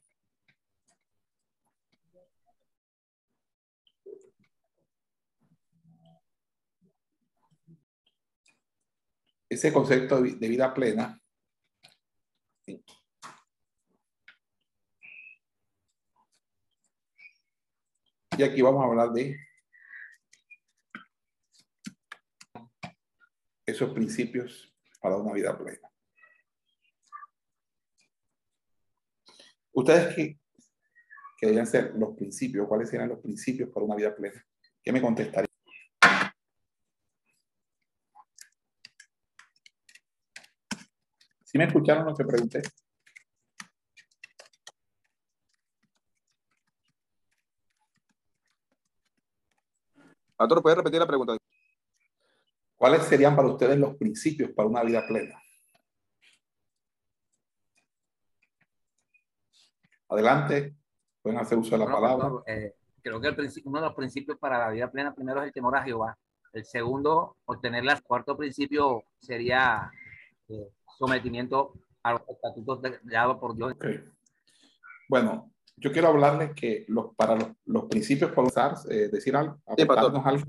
ese 9.50 9.71
concepto 9.71 10.23
de 10.23 10.49
vida 10.49 10.73
plena. 10.73 11.21
Y 12.66 12.83
aquí 18.42 18.62
vamos 18.62 18.83
a 18.83 18.87
hablar 18.87 19.12
de 19.12 19.38
esos 23.66 23.92
principios 23.92 24.75
para 25.02 25.18
una 25.18 25.35
vida 25.35 25.56
plena. 25.56 25.93
¿Ustedes 29.74 30.14
qué, 30.14 30.38
qué 31.36 31.46
deberían 31.46 31.66
ser 31.66 31.92
los 31.96 32.16
principios? 32.16 32.68
¿Cuáles 32.68 32.88
serían 32.88 33.08
los 33.08 33.18
principios 33.18 33.68
para 33.70 33.84
una 33.84 33.96
vida 33.96 34.14
plena? 34.14 34.40
¿Qué 34.80 34.92
me 34.92 35.02
contestaría? 35.02 35.48
¿Sí 41.44 41.58
me 41.58 41.64
escucharon 41.64 42.06
lo 42.06 42.14
que 42.14 42.24
pregunté? 42.24 42.62
Arturo, 50.38 50.62
¿puedes 50.62 50.78
repetir 50.78 51.00
la 51.00 51.06
pregunta? 51.06 51.36
¿Cuáles 52.76 53.04
serían 53.04 53.34
para 53.34 53.48
ustedes 53.48 53.78
los 53.78 53.96
principios 53.96 54.52
para 54.52 54.68
una 54.68 54.84
vida 54.84 55.04
plena? 55.06 55.43
Adelante, 60.14 60.75
pueden 61.21 61.40
hacer 61.40 61.59
uso 61.59 61.76
de 61.76 61.85
la 61.85 61.90
palabra. 61.90 62.30
Eh, 62.47 62.73
creo 63.02 63.21
que 63.21 63.28
el 63.28 63.52
uno 63.64 63.80
de 63.80 63.87
los 63.87 63.94
principios 63.94 64.38
para 64.38 64.59
la 64.59 64.71
vida 64.71 64.90
plena 64.90 65.12
primero 65.12 65.40
es 65.40 65.49
el 65.49 65.52
temor 65.52 65.76
a 65.76 65.83
Jehová. 65.83 66.16
El 66.52 66.64
segundo, 66.64 67.37
obtener 67.47 67.83
el 67.85 68.02
cuarto 68.02 68.37
principio 68.37 69.02
sería 69.18 69.90
eh, 70.49 70.68
sometimiento 70.99 71.73
a 72.04 72.12
los 72.12 72.23
estatutos 72.28 72.80
dados 73.02 73.38
por 73.38 73.56
Dios. 73.56 73.75
Bueno, 75.09 75.50
yo 75.76 75.90
quiero 75.90 76.09
hablarles 76.09 76.52
que 76.54 76.85
los, 76.87 77.12
para 77.16 77.37
los, 77.64 77.85
principios 77.87 78.30
para 78.30 78.47
usar, 78.47 78.75
eh, 78.88 79.09
decir 79.11 79.35
algo, 79.35 79.59
aportarnos 79.66 80.25
algo. 80.25 80.44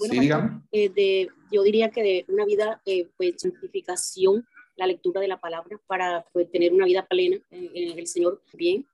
bueno, 0.00 0.62
de, 0.72 1.28
yo 1.52 1.62
diría 1.62 1.90
que 1.90 2.02
de 2.02 2.24
una 2.26 2.44
vida, 2.44 2.82
pues, 3.16 3.34
santificación 3.36 4.44
la 4.76 4.86
lectura 4.86 5.20
de 5.20 5.28
la 5.28 5.40
palabra 5.40 5.78
para 5.86 6.24
pues, 6.32 6.50
tener 6.50 6.72
una 6.72 6.86
vida 6.86 7.06
plena 7.06 7.36
en, 7.50 7.98
el 7.98 8.06
Señor 8.06 8.42
bien. 8.52 8.86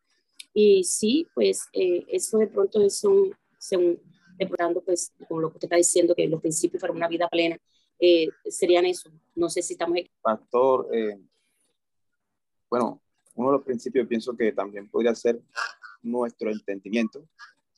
Y 0.52 0.85
sí, 0.85 1.26
pues 1.35 1.68
eh, 1.73 2.04
eso 2.09 2.38
de 2.38 2.47
pronto 2.47 2.88
son, 2.90 3.37
según 3.59 4.00
depurando, 4.38 4.80
pues 4.80 5.12
con 5.28 5.42
lo 5.42 5.50
que 5.50 5.56
usted 5.56 5.66
está 5.66 5.76
diciendo, 5.76 6.14
que 6.14 6.26
los 6.28 6.40
principios 6.40 6.80
para 6.80 6.92
una 6.92 7.09
vida 7.09 7.28
plena 7.28 7.59
eh, 7.99 8.28
serían 8.47 8.87
eso. 8.87 9.11
No 9.35 9.49
sé 9.49 9.62
si 9.62 9.75
estamos... 9.75 9.99
Pastor, 10.23 10.88
eh, 10.92 11.18
bueno, 12.68 13.02
uno 13.35 13.50
de 13.50 13.56
los 13.59 13.64
principios 13.64 14.06
pienso 14.06 14.37
que 14.37 14.52
también 14.52 14.88
podría 14.88 15.14
ser 15.14 15.40
nuestro 16.02 16.50
entendimiento, 16.50 17.28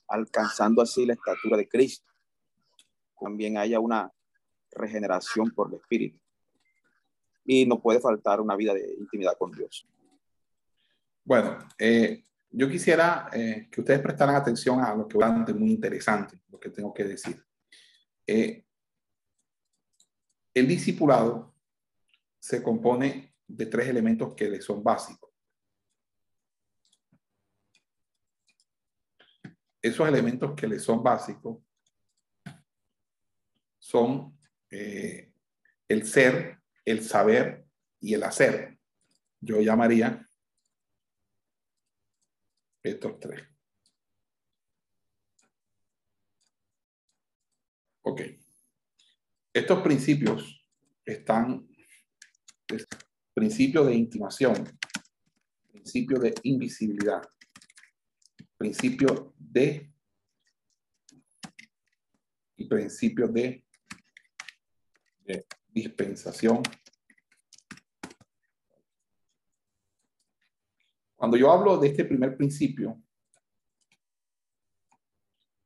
alcanzando 0.07 0.83
así 0.83 1.05
la 1.05 1.14
estatura 1.14 1.57
de 1.57 1.69
Cristo. 1.69 2.07
También 3.21 3.57
haya 3.57 3.81
una 3.81 4.12
regeneración 4.71 5.50
por 5.50 5.69
el 5.69 5.81
Espíritu 5.81 6.19
y 7.50 7.64
no 7.64 7.81
puede 7.81 7.99
faltar 7.99 8.43
una 8.43 8.55
vida 8.55 8.75
de 8.75 8.95
intimidad 8.99 9.33
con 9.38 9.50
Dios. 9.50 9.88
Bueno, 11.25 11.59
eh, 11.78 12.23
yo 12.50 12.69
quisiera 12.69 13.31
eh, 13.33 13.69
que 13.73 13.81
ustedes 13.81 14.00
prestaran 14.00 14.35
atención 14.35 14.81
a 14.83 14.95
lo 14.95 15.09
que 15.09 15.17
a 15.25 15.31
muy 15.55 15.71
interesante, 15.71 16.38
lo 16.50 16.61
que 16.61 16.69
tengo 16.69 16.93
que 16.93 17.05
decir. 17.05 17.43
Eh, 18.26 18.67
el 20.52 20.69
discipulado 20.69 21.55
se 22.38 22.62
compone 22.62 23.35
de 23.47 23.64
tres 23.64 23.88
elementos 23.88 24.35
que 24.35 24.50
le 24.50 24.61
son 24.61 24.85
básicos. 24.85 25.31
Esos 29.81 30.07
elementos 30.07 30.52
que 30.55 30.67
le 30.67 30.78
son 30.78 31.02
básicos 31.02 31.62
son 33.78 34.38
el 34.71 36.05
ser, 36.05 36.58
el 36.90 37.04
saber 37.04 37.66
y 38.00 38.14
el 38.14 38.23
hacer. 38.23 38.78
Yo 39.40 39.61
llamaría 39.61 40.26
estos 42.83 43.21
tres. 43.21 43.42
Ok. 48.02 48.23
Estos 49.52 49.83
principios 49.83 50.66
están, 51.04 51.68
principio 53.35 53.85
de 53.85 53.95
intimación, 53.95 54.78
principio 55.71 56.18
de 56.18 56.35
invisibilidad, 56.45 57.23
principio 58.57 59.35
de 59.37 59.92
y 62.57 62.66
principio 62.66 63.28
de 63.28 63.64
dispensación. 65.82 66.62
Cuando 71.16 71.37
yo 71.37 71.50
hablo 71.50 71.78
de 71.78 71.88
este 71.88 72.04
primer 72.04 72.37
principio, 72.37 73.00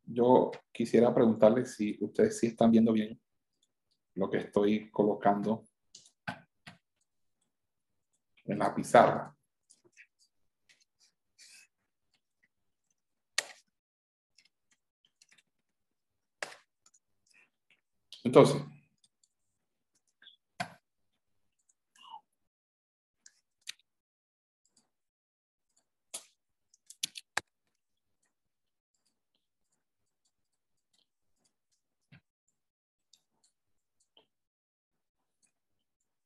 yo 0.05 0.51
quisiera 0.73 1.15
preguntarles 1.15 1.75
si 1.75 1.97
ustedes 2.01 2.39
sí 2.39 2.49
están 2.49 2.71
viendo 2.71 2.93
bien 2.93 3.21
lo 4.15 4.31
que 4.31 4.39
estoy 4.39 4.91
colocando 4.91 5.65
en 8.45 8.59
la 8.59 8.75
pizarra. 8.75 9.35
Entonces, 18.25 18.63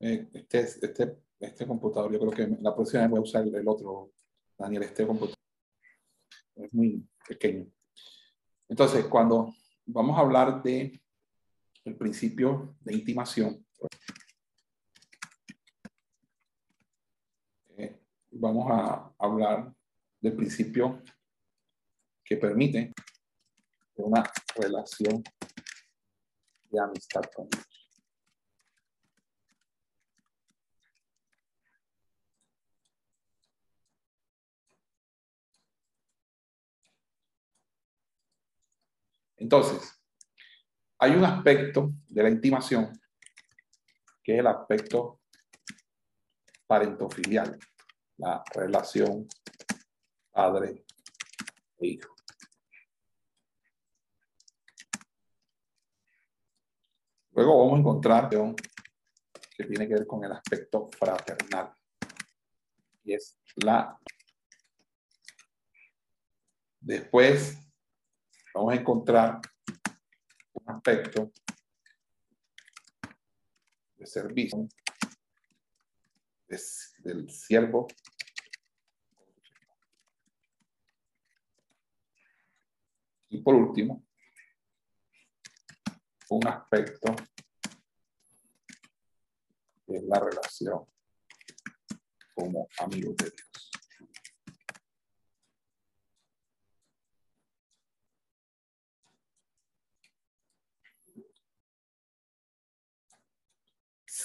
Este, 0.07 0.61
este, 0.61 1.19
este 1.41 1.67
computador, 1.67 2.13
yo 2.13 2.21
creo 2.21 2.31
que 2.31 2.63
la 2.63 2.73
próxima 2.73 3.03
vez 3.03 3.11
voy 3.11 3.19
a 3.19 3.23
usar 3.23 3.45
el 3.45 3.69
otro, 3.69 4.13
Daniel, 4.57 4.85
este 4.85 5.05
computador. 5.05 5.37
Es 6.55 6.73
muy 6.73 7.05
pequeño. 7.27 7.67
Entonces, 8.69 9.05
cuando 9.07 9.53
vamos 9.85 10.17
a 10.17 10.21
hablar 10.21 10.63
de 10.63 11.03
el 11.85 11.97
principio 11.97 12.77
de 12.81 12.95
intimación, 12.95 13.67
eh, 17.77 18.01
vamos 18.31 18.71
a 18.71 19.13
hablar 19.19 19.75
del 20.21 20.37
principio 20.37 21.03
que 22.25 22.37
permite 22.37 22.93
una 23.97 24.25
relación 24.55 25.25
de 26.71 26.81
amistad 26.81 27.23
con 27.35 27.49
Dios. 27.49 27.76
Entonces, 39.47 40.03
hay 40.99 41.13
un 41.13 41.25
aspecto 41.25 41.93
de 42.09 42.21
la 42.25 42.31
intimación 42.31 43.01
que 44.25 44.35
es 44.35 44.41
el 44.41 44.47
aspecto 44.49 45.21
parentofilial, 46.67 47.57
la 48.17 48.43
relación 48.53 49.29
padre 50.33 50.85
e 51.79 51.87
hijo. 51.87 52.13
Luego 57.31 57.59
vamos 57.61 57.75
a 57.77 57.79
encontrar 57.79 58.29
que 58.29 59.65
tiene 59.65 59.87
que 59.87 59.95
ver 59.95 60.09
con 60.09 60.25
el 60.25 60.33
aspecto 60.33 60.91
fraternal. 60.99 61.73
Y 63.05 63.15
es 63.15 63.39
la... 63.55 63.97
Después 66.81 67.61
vamos 68.57 68.73
a 68.73 68.77
encontrar 68.77 69.39
un 70.55 70.75
aspecto 70.75 71.31
de 73.99 74.07
servicio 74.07 74.67
del 76.49 77.29
siervo 77.29 77.87
y 83.29 83.43
por 83.43 83.57
último 83.57 84.07
un 86.31 86.47
aspecto 86.47 87.15
de 89.87 90.01
la 90.01 90.19
relación 90.19 90.87
como 92.35 92.69
amigo 92.79 93.13
de 93.19 93.31
Dios. 93.31 93.66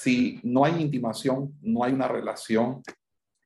Si 0.02 0.40
no 0.42 0.66
hay 0.66 0.82
intimación, 0.82 1.56
no 1.62 1.84
hay 1.84 1.94
una 1.94 2.08
relación 2.08 2.82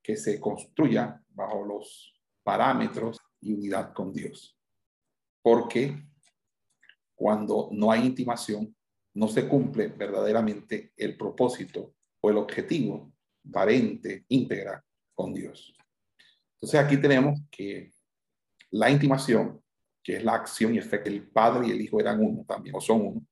que 0.02 0.16
se 0.16 0.40
construya 0.40 1.22
bajo 1.32 1.66
los 1.66 2.14
parámetros 2.44 3.20
y 3.42 3.54
unidad 3.54 3.92
con 3.92 4.14
Dios. 4.14 4.58
Porque 5.42 6.02
cuando 7.14 7.68
no 7.74 7.92
hay 7.92 8.06
intimación, 8.06 8.74
no 9.16 9.28
se 9.28 9.50
cumple 9.50 9.90
verdaderamente 9.90 10.94
el 10.96 11.18
propósito 11.18 11.96
o 12.22 12.30
el 12.30 12.38
objetivo 12.38 13.12
parente, 13.52 14.24
íntegra 14.30 14.82
con 15.14 15.34
Dios. 15.34 15.76
Entonces 16.54 16.80
aquí 16.80 16.96
tenemos 16.96 17.38
que 17.52 17.92
la 18.72 18.90
intimación, 18.90 19.62
que 20.02 20.16
es 20.18 20.24
la 20.24 20.36
acción 20.36 20.74
y 20.74 20.78
efecto, 20.78 21.10
el 21.10 21.28
Padre 21.28 21.68
y 21.68 21.72
el 21.72 21.82
Hijo 21.82 22.00
eran 22.00 22.22
uno 22.22 22.46
también, 22.48 22.76
o 22.76 22.80
son 22.80 23.02
uno, 23.02 23.28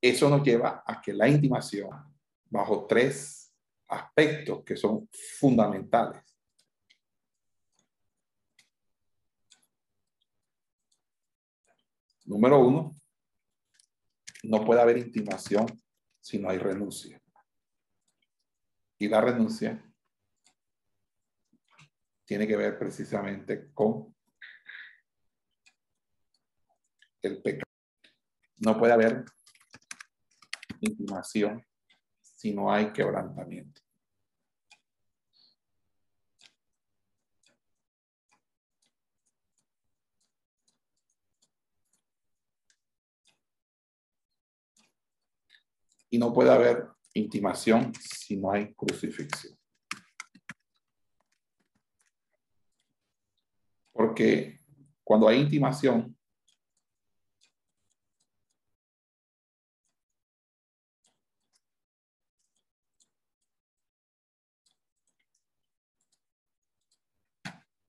eso 0.00 0.28
nos 0.28 0.44
lleva 0.44 0.84
a 0.86 1.00
que 1.00 1.12
la 1.12 1.28
intimación 1.28 2.11
bajo 2.52 2.86
tres 2.86 3.50
aspectos 3.88 4.62
que 4.62 4.76
son 4.76 5.08
fundamentales. 5.10 6.22
Número 12.26 12.58
uno, 12.60 13.00
no 14.44 14.64
puede 14.64 14.82
haber 14.82 14.98
intimación 14.98 15.66
si 16.20 16.38
no 16.38 16.50
hay 16.50 16.58
renuncia. 16.58 17.20
Y 18.98 19.08
la 19.08 19.22
renuncia 19.22 19.82
tiene 22.26 22.46
que 22.46 22.56
ver 22.56 22.78
precisamente 22.78 23.72
con 23.72 24.14
el 27.22 27.40
pecado. 27.40 27.72
No 28.58 28.78
puede 28.78 28.92
haber 28.92 29.24
intimación 30.80 31.64
si 32.42 32.52
no 32.52 32.72
hay 32.72 32.92
quebrantamiento. 32.92 33.80
Y 46.10 46.18
no 46.18 46.32
puede 46.32 46.50
haber 46.50 46.88
intimación 47.14 47.92
si 47.94 48.36
no 48.36 48.50
hay 48.50 48.74
crucifixión. 48.74 49.56
Porque 53.92 54.58
cuando 55.04 55.28
hay 55.28 55.42
intimación, 55.42 56.18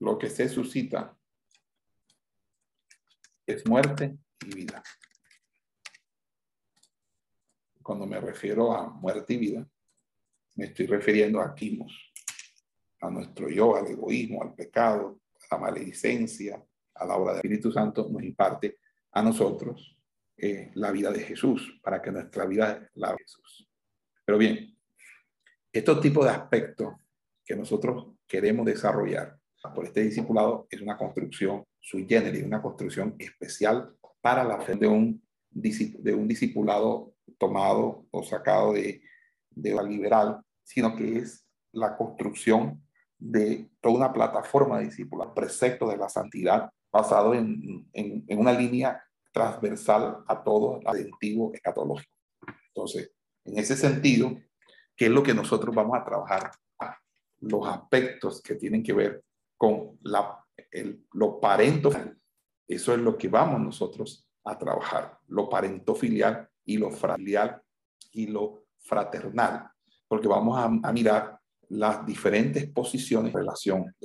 lo 0.04 0.18
que 0.18 0.28
se 0.28 0.48
suscita 0.48 1.16
es 3.46 3.66
muerte 3.66 4.18
y 4.44 4.54
vida. 4.54 4.82
Cuando 7.82 8.06
me 8.06 8.20
refiero 8.20 8.74
a 8.74 8.88
muerte 8.88 9.34
y 9.34 9.38
vida, 9.38 9.68
me 10.56 10.66
estoy 10.66 10.86
refiriendo 10.86 11.40
a 11.40 11.54
quimos, 11.54 12.12
a 13.00 13.10
nuestro 13.10 13.48
yo, 13.48 13.76
al 13.76 13.86
egoísmo, 13.86 14.42
al 14.42 14.54
pecado, 14.54 15.20
a 15.50 15.54
la 15.56 15.60
maledicencia, 15.60 16.62
a 16.94 17.04
la 17.06 17.16
obra 17.16 17.32
del 17.32 17.38
Espíritu 17.38 17.72
Santo, 17.72 18.08
nos 18.08 18.22
imparte 18.22 18.78
a 19.12 19.22
nosotros 19.22 19.98
eh, 20.36 20.70
la 20.74 20.90
vida 20.90 21.10
de 21.10 21.20
Jesús, 21.20 21.80
para 21.82 22.00
que 22.00 22.12
nuestra 22.12 22.46
vida 22.46 22.90
la 22.94 23.12
de 23.12 23.18
Jesús. 23.18 23.68
Pero 24.24 24.38
bien, 24.38 24.78
estos 25.72 26.00
tipos 26.00 26.24
de 26.24 26.30
aspectos 26.30 26.94
que 27.44 27.56
nosotros 27.56 28.14
queremos 28.26 28.64
desarrollar 28.66 29.38
por 29.72 29.86
este 29.86 30.02
discipulado 30.02 30.66
es 30.70 30.80
una 30.80 30.96
construcción 30.96 31.64
sui 31.80 32.06
generis, 32.06 32.44
una 32.44 32.60
construcción 32.60 33.14
especial 33.18 33.94
para 34.20 34.44
la 34.44 34.60
fe 34.60 34.74
de 34.74 34.86
un, 34.86 35.22
de 35.50 36.14
un 36.14 36.28
discipulado 36.28 37.14
tomado 37.38 38.06
o 38.10 38.22
sacado 38.22 38.72
de, 38.72 39.02
de 39.50 39.74
la 39.74 39.82
liberal, 39.82 40.40
sino 40.62 40.94
que 40.96 41.18
es 41.18 41.46
la 41.72 41.96
construcción 41.96 42.82
de 43.18 43.70
toda 43.80 43.96
una 43.96 44.12
plataforma 44.12 44.78
de 44.78 44.86
discipulado, 44.86 45.34
precepto 45.34 45.88
de 45.88 45.96
la 45.96 46.08
santidad, 46.08 46.70
basado 46.92 47.34
en, 47.34 47.88
en, 47.92 48.24
en 48.26 48.38
una 48.38 48.52
línea 48.52 49.02
transversal 49.32 50.18
a 50.26 50.42
todo 50.42 50.80
el 50.80 50.86
adjetivo 50.86 51.52
escatológico. 51.54 52.12
Entonces, 52.68 53.12
en 53.44 53.58
ese 53.58 53.76
sentido, 53.76 54.36
¿qué 54.96 55.06
es 55.06 55.10
lo 55.10 55.22
que 55.22 55.34
nosotros 55.34 55.74
vamos 55.74 55.98
a 55.98 56.04
trabajar? 56.04 56.50
Los 57.40 57.66
aspectos 57.68 58.40
que 58.40 58.54
tienen 58.54 58.82
que 58.82 58.92
ver 58.92 59.24
con 59.64 59.98
lo 61.12 61.40
parento. 61.40 61.90
Eso 62.68 62.92
es 62.92 63.00
lo 63.00 63.16
que 63.16 63.28
vamos 63.28 63.60
nosotros 63.60 64.28
a 64.44 64.58
trabajar, 64.58 65.18
lo 65.28 65.48
parento 65.48 65.94
filial 65.94 66.46
y 66.66 66.76
lo 66.76 66.90
y 68.12 68.26
lo 68.26 68.66
fraternal, 68.78 69.70
porque 70.06 70.28
vamos 70.28 70.58
a, 70.58 70.92
mirar 70.92 71.38
las 71.70 72.04
diferentes 72.04 72.70
posiciones 72.70 73.32
en 73.32 73.40
relación 73.40 73.96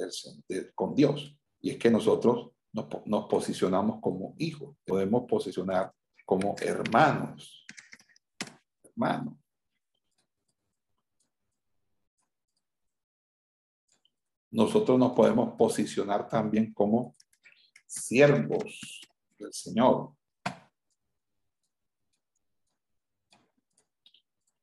con 0.73 0.95
Dios. 0.95 1.35
Y 1.59 1.71
es 1.71 1.77
que 1.77 1.91
nosotros 1.91 2.51
nos, 2.71 2.87
nos 3.05 3.25
posicionamos 3.25 3.99
como 4.01 4.35
hijos, 4.37 4.77
podemos 4.85 5.25
posicionar 5.27 5.91
como 6.25 6.55
hermanos. 6.61 7.65
Hermanos. 8.81 9.33
Nosotros 14.51 14.97
nos 14.97 15.13
podemos 15.13 15.55
posicionar 15.55 16.27
también 16.27 16.73
como 16.73 17.15
siervos 17.85 19.01
del 19.37 19.53
Señor. 19.53 20.13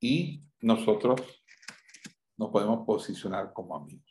Y 0.00 0.42
nosotros 0.60 1.20
nos 2.36 2.50
podemos 2.50 2.84
posicionar 2.86 3.52
como 3.52 3.76
amigos. 3.76 4.04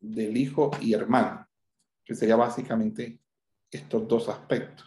Del 0.00 0.36
hijo 0.36 0.70
y 0.80 0.92
hermano, 0.92 1.48
que 2.04 2.14
sería 2.14 2.36
básicamente 2.36 3.20
estos 3.70 4.06
dos 4.06 4.28
aspectos 4.28 4.86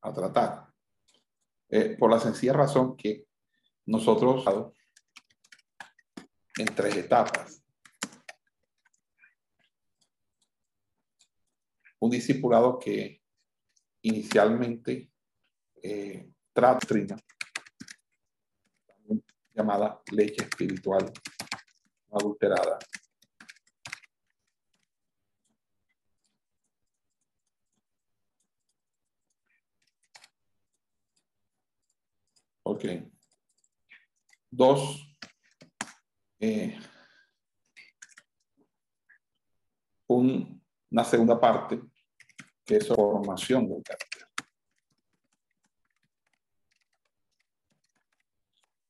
a 0.00 0.12
tratar. 0.12 0.72
Eh, 1.68 1.96
por 1.98 2.10
la 2.10 2.20
sencilla 2.20 2.52
razón 2.52 2.96
que 2.96 3.26
nosotros 3.86 4.44
en 6.58 6.66
tres 6.66 6.96
etapas. 6.96 7.61
Un 12.02 12.10
discipulado 12.10 12.80
que 12.80 13.22
inicialmente 14.02 15.12
eh, 15.80 16.32
llamada 19.54 20.02
leche 20.10 20.42
espiritual 20.42 21.12
adulterada. 22.10 22.80
Ok. 32.64 32.84
Dos. 34.50 35.06
Eh, 36.40 36.76
una 40.08 41.04
segunda 41.04 41.38
parte 41.38 41.91
que 42.64 42.76
es 42.76 42.88
formación 42.88 43.68
del 43.68 43.82
carácter. 43.82 44.26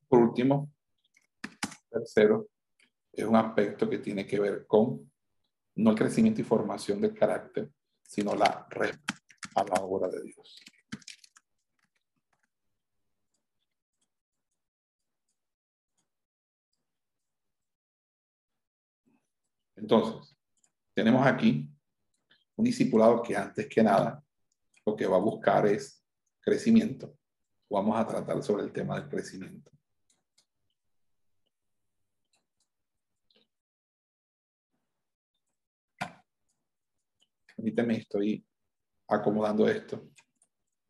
Por 0.09 0.21
último, 0.21 0.71
tercero, 1.91 2.49
es 3.13 3.25
un 3.25 3.37
aspecto 3.37 3.89
que 3.89 3.99
tiene 3.99 4.27
que 4.27 4.39
ver 4.39 4.67
con 4.67 5.11
no 5.75 5.91
el 5.91 5.97
crecimiento 5.97 6.41
y 6.41 6.45
formación 6.45 7.01
del 7.01 7.15
carácter, 7.15 7.71
sino 8.03 8.35
la 8.35 8.67
red 8.69 8.95
a 9.55 9.65
la 9.65 9.83
obra 9.83 10.09
de 10.09 10.23
Dios. 10.23 10.61
Entonces, 19.77 20.37
tenemos 20.95 21.27
aquí 21.27 21.72
un 22.57 22.65
discipulado 22.65 23.23
que 23.23 23.37
antes 23.37 23.69
que 23.69 23.83
nada 23.83 24.23
lo 24.85 24.97
que 24.97 25.07
va 25.07 25.17
a 25.17 25.21
buscar 25.21 25.67
es 25.67 26.05
crecimiento. 26.41 27.17
Vamos 27.71 27.99
a 27.99 28.07
tratar 28.07 28.43
sobre 28.43 28.65
el 28.65 28.73
tema 28.73 29.01
del 29.01 29.09
crecimiento. 29.09 29.71
Permíteme, 37.57 37.99
estoy 37.99 38.45
acomodando 39.09 39.69
esto 39.69 40.11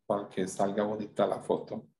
para 0.07 0.29
que 0.29 0.49
salga 0.49 0.85
bonita 0.85 1.27
la 1.27 1.43
foto. 1.43 1.92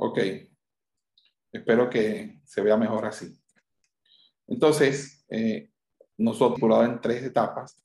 Ok. 0.00 0.18
Espero 1.50 1.90
que 1.90 2.40
se 2.44 2.62
vea 2.62 2.76
mejor 2.76 3.06
así. 3.06 3.36
Entonces, 4.46 5.24
eh, 5.28 5.72
nosotros 6.18 6.84
en 6.84 7.00
tres 7.00 7.24
etapas 7.24 7.76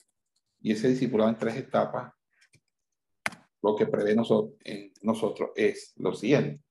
y 0.61 0.73
ese 0.73 0.89
discipulado 0.89 1.31
en 1.31 1.37
tres 1.37 1.55
etapas, 1.55 2.13
lo 3.63 3.75
que 3.75 3.87
prevé 3.87 4.15
nosotros, 4.15 4.57
en 4.63 4.93
nosotros 5.01 5.51
es 5.55 5.93
lo 5.97 6.13
siguiente. 6.13 6.63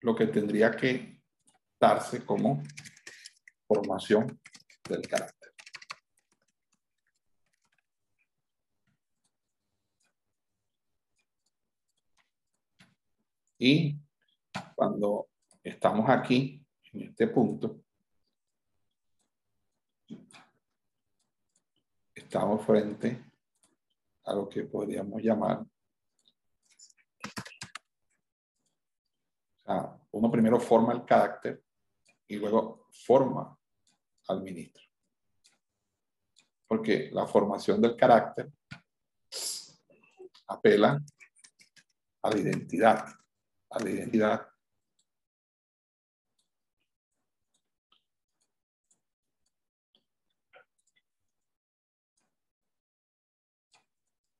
Lo 0.00 0.14
que 0.14 0.26
tendría 0.26 0.70
que 0.72 1.22
darse 1.80 2.26
como 2.26 2.62
formación 3.66 4.38
del 4.88 5.08
carácter. 5.08 5.51
Y 13.64 13.96
cuando 14.74 15.28
estamos 15.62 16.10
aquí, 16.10 16.60
en 16.94 17.02
este 17.02 17.28
punto, 17.28 17.84
estamos 22.12 22.66
frente 22.66 23.24
a 24.24 24.34
lo 24.34 24.48
que 24.48 24.64
podríamos 24.64 25.22
llamar, 25.22 25.64
uno 30.10 30.28
primero 30.28 30.58
forma 30.58 30.92
el 30.94 31.04
carácter 31.04 31.62
y 32.26 32.38
luego 32.38 32.88
forma 32.90 33.56
al 34.26 34.42
ministro. 34.42 34.82
Porque 36.66 37.10
la 37.12 37.28
formación 37.28 37.80
del 37.80 37.94
carácter 37.94 38.50
apela 40.48 41.00
a 42.22 42.28
la 42.28 42.38
identidad, 42.38 43.21
a 43.72 43.82
la 43.82 43.90
identidad 43.90 44.48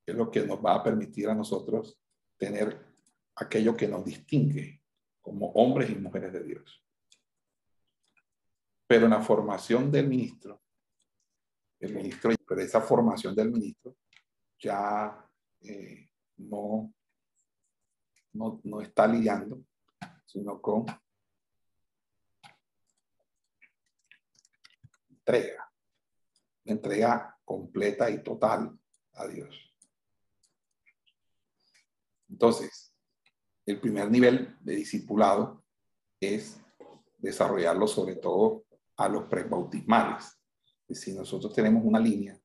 es 0.07 0.14
lo 0.14 0.31
que 0.31 0.45
nos 0.47 0.64
va 0.64 0.75
a 0.75 0.83
permitir 0.83 1.29
a 1.29 1.35
nosotros 1.35 1.99
tener 2.37 2.85
aquello 3.37 3.77
que 3.77 3.88
nos 3.88 4.05
distingue 4.05 4.83
como 5.21 5.53
hombres 5.53 5.90
y 5.90 5.95
mujeres 5.95 6.33
de 6.33 6.42
Dios. 6.42 6.85
Pero 8.87 9.05
en 9.05 9.11
la 9.12 9.23
formación 9.23 9.90
del 9.90 10.09
ministro 10.09 10.62
el 11.83 11.95
ministro, 11.95 12.31
pero 12.47 12.61
esa 12.61 12.81
formación 12.81 13.35
del 13.35 13.51
ministro 13.51 13.97
ya 14.59 15.29
eh, 15.61 16.09
no, 16.37 16.95
no, 18.33 18.61
no 18.64 18.81
está 18.81 19.07
lidiando, 19.07 19.62
sino 20.27 20.61
con 20.61 20.87
entrega, 25.11 25.73
entrega 26.64 27.38
completa 27.45 28.11
y 28.11 28.23
total 28.23 28.79
a 29.14 29.27
Dios. 29.27 29.75
Entonces, 32.29 32.95
el 33.66 33.81
primer 33.81 34.11
nivel 34.11 34.57
de 34.61 34.77
discipulado 34.77 35.64
es 36.18 36.61
desarrollarlo 37.18 37.87
sobre 37.87 38.16
todo 38.16 38.64
a 38.97 39.09
los 39.09 39.25
prebautismales. 39.25 40.38
Si 40.88 41.12
nosotros 41.12 41.55
tenemos 41.55 41.83
una 41.85 41.99
línea 41.99 42.38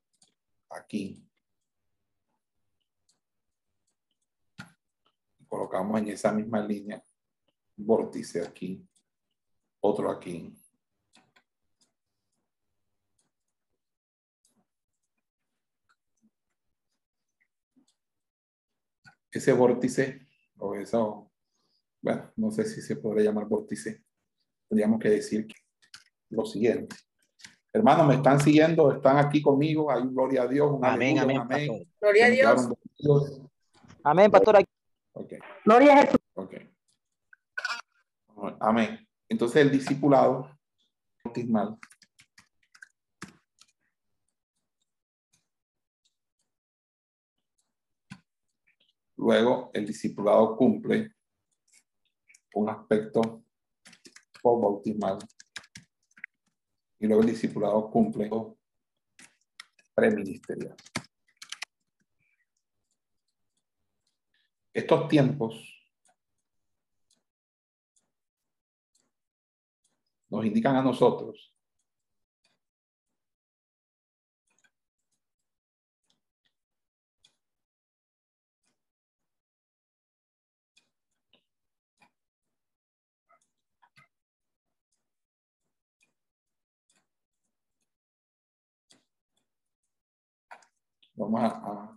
aquí, 0.70 1.27
colocamos 5.48 6.00
en 6.00 6.10
esa 6.10 6.32
misma 6.32 6.66
línea 6.66 7.04
vórtice 7.76 8.42
aquí, 8.42 8.86
otro 9.80 10.10
aquí, 10.10 10.56
ese 19.32 19.54
vórtice, 19.54 20.28
o 20.58 20.76
eso, 20.76 21.32
bueno, 22.02 22.32
no 22.36 22.52
sé 22.52 22.66
si 22.66 22.82
se 22.82 22.96
podría 22.96 23.26
llamar 23.26 23.46
vórtice, 23.46 24.04
tendríamos 24.68 25.00
que 25.00 25.10
decir 25.10 25.48
lo 26.30 26.46
siguiente. 26.46 26.96
Hermanos, 27.72 28.08
¿me 28.08 28.16
están 28.16 28.40
siguiendo? 28.40 28.92
¿Están 28.92 29.18
aquí 29.18 29.42
conmigo? 29.42 29.92
Hay 29.92 30.02
un 30.02 30.14
gloria 30.14 30.44
a 30.44 30.48
Dios, 30.48 30.72
un 30.72 30.84
amén, 30.84 31.20
amén, 31.20 31.38
amén. 31.38 31.88
Gloria 32.02 32.26
a 32.26 32.30
Dios. 32.30 32.70
Amén, 34.04 34.32
pastor. 34.32 34.64
Okay. 35.20 35.40
Gloria 35.66 35.94
a 35.94 36.02
Jesús. 36.02 36.20
Okay. 36.36 36.70
Amén. 38.60 39.08
Entonces 39.28 39.62
el 39.64 39.72
discipulado 39.72 40.52
bautismal 41.24 41.78
Luego, 49.18 49.72
el 49.74 49.86
discipulado 49.86 50.56
cumple 50.56 51.12
un 52.54 52.70
aspecto 52.70 53.44
bautismal 54.42 55.18
y 57.00 57.08
luego 57.08 57.24
el 57.24 57.30
discipulado 57.30 57.90
cumple 57.92 58.30
preministerial. 59.94 60.76
Estos 64.78 65.08
tiempos 65.08 65.54
nos 70.30 70.46
indican 70.46 70.76
a 70.76 70.84
nosotros 70.84 71.52
Vamos 91.16 91.42
a, 91.42 91.97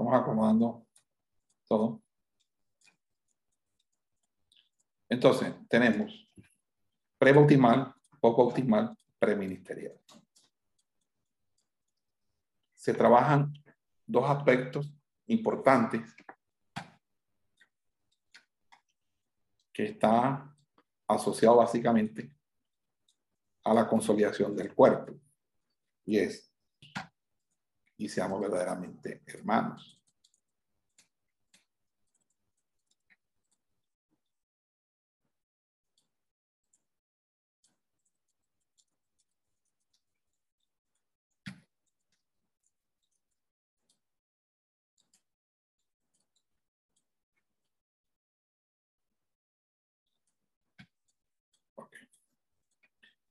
Estamos 0.00 0.18
acomodando 0.18 0.86
todo. 1.68 2.02
Entonces, 5.10 5.54
tenemos 5.68 6.26
pre-bautismal, 7.18 7.94
post-bautismal, 8.18 8.96
preministerial. 9.18 10.00
Se 12.72 12.94
trabajan 12.94 13.52
dos 14.06 14.24
aspectos 14.24 14.90
importantes 15.26 16.16
que 19.70 19.84
está 19.84 20.56
asociado 21.08 21.56
básicamente 21.56 22.34
a 23.64 23.74
la 23.74 23.86
consolidación 23.86 24.56
del 24.56 24.74
cuerpo 24.74 25.12
y 26.06 26.20
es 26.20 26.50
y 28.00 28.08
seamos 28.08 28.40
verdaderamente 28.40 29.20
hermanos. 29.26 30.00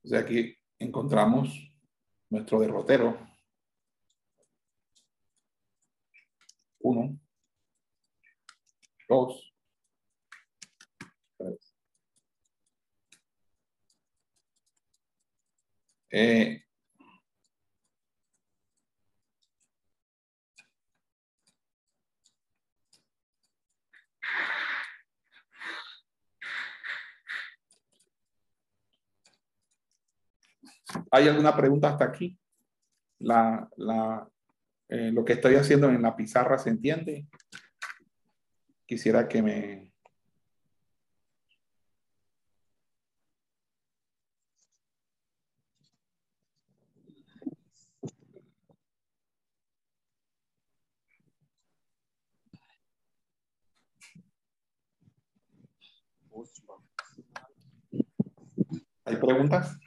Entonces 0.02 0.24
aquí 0.24 0.56
encontramos 0.78 1.74
nuestro 2.30 2.60
derrotero. 2.60 3.29
Uno, 6.82 7.18
dos, 9.08 9.52
tres. 11.36 11.74
Eh, 16.10 16.62
¿Hay 31.10 31.28
alguna 31.28 31.56
pregunta 31.56 31.88
hasta 31.90 32.04
aquí? 32.04 32.38
La, 33.18 33.68
la, 33.76 34.28
eh, 34.90 35.12
lo 35.12 35.24
que 35.24 35.34
estoy 35.34 35.54
haciendo 35.54 35.88
en 35.88 36.02
la 36.02 36.16
pizarra 36.16 36.58
se 36.58 36.70
entiende. 36.70 37.26
Quisiera 38.86 39.28
que 39.28 39.40
me... 39.40 39.92
¿Hay 59.04 59.16
preguntas? 59.16 59.78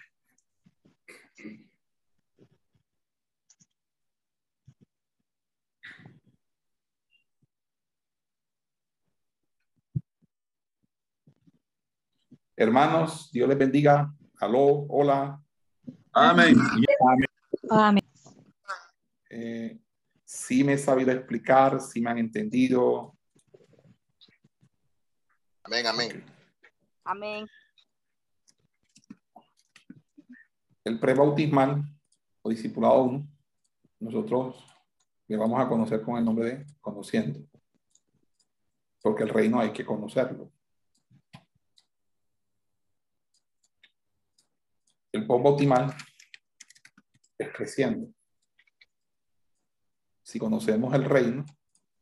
Hermanos, 12.56 13.32
Dios 13.32 13.50
les 13.50 13.58
bendiga. 13.58 14.14
Aló, 14.40 14.86
hola. 14.90 15.42
Amén. 16.12 16.56
Amén. 17.70 18.04
Eh, 19.30 19.80
sí 20.24 20.64
me 20.64 20.74
he 20.74 20.78
sabido 20.78 21.12
explicar, 21.12 21.82
sí 21.82 22.00
me 22.00 22.12
han 22.12 22.20
entendido. 22.20 23.18
Amén, 25.64 25.88
amén. 25.88 26.26
Amén. 27.04 27.48
El 30.84 31.00
prebautismal 31.00 31.84
o 32.44 32.50
discipulado 32.50 33.04
1, 33.04 33.28
nosotros 34.02 34.64
le 35.28 35.38
vamos 35.38 35.60
a 35.60 35.68
conocer 35.68 36.04
con 36.04 36.18
el 36.18 36.26
nombre 36.26 36.46
de 36.46 36.66
conociendo. 36.82 37.40
Porque 39.02 39.24
el 39.24 39.30
reino 39.30 39.60
hay 39.60 39.74
que 39.74 39.86
conocerlo. 39.86 40.52
El 45.14 45.28
post 45.28 45.44
bautismal 45.44 45.96
es 47.38 47.50
creciendo. 47.54 48.12
si 50.24 50.40
conocemos 50.40 50.94
el 50.96 51.06
reino, 51.06 51.46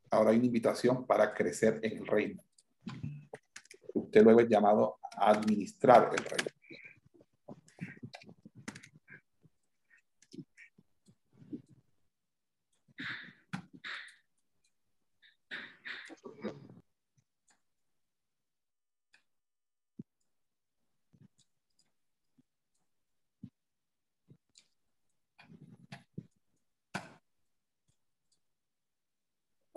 ahora 0.10 0.30
hay 0.32 0.38
una 0.38 0.46
invitación 0.46 1.06
para 1.06 1.34
crecer 1.34 1.80
en 1.84 1.98
el 1.98 2.08
reino. 2.08 2.42
Usted 3.94 4.24
luego 4.24 4.40
es 4.40 4.48
llamado 4.48 5.00
a 5.18 5.32
administrar 5.32 6.12
el 6.18 6.24
reino. 6.24 6.61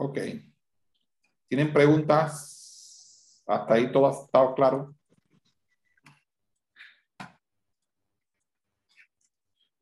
Ok. 0.04 0.18
¿Tienen 1.48 1.72
preguntas? 1.72 3.42
Hasta 3.46 3.74
ahí 3.74 3.90
todo 3.90 4.06
ha 4.06 4.10
estado 4.10 4.54
claro. 4.54 4.94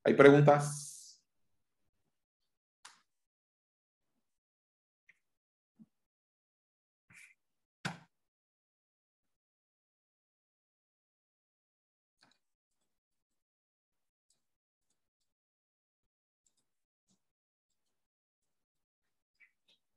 ¿Hay 0.05 0.15
preguntas? 0.15 0.92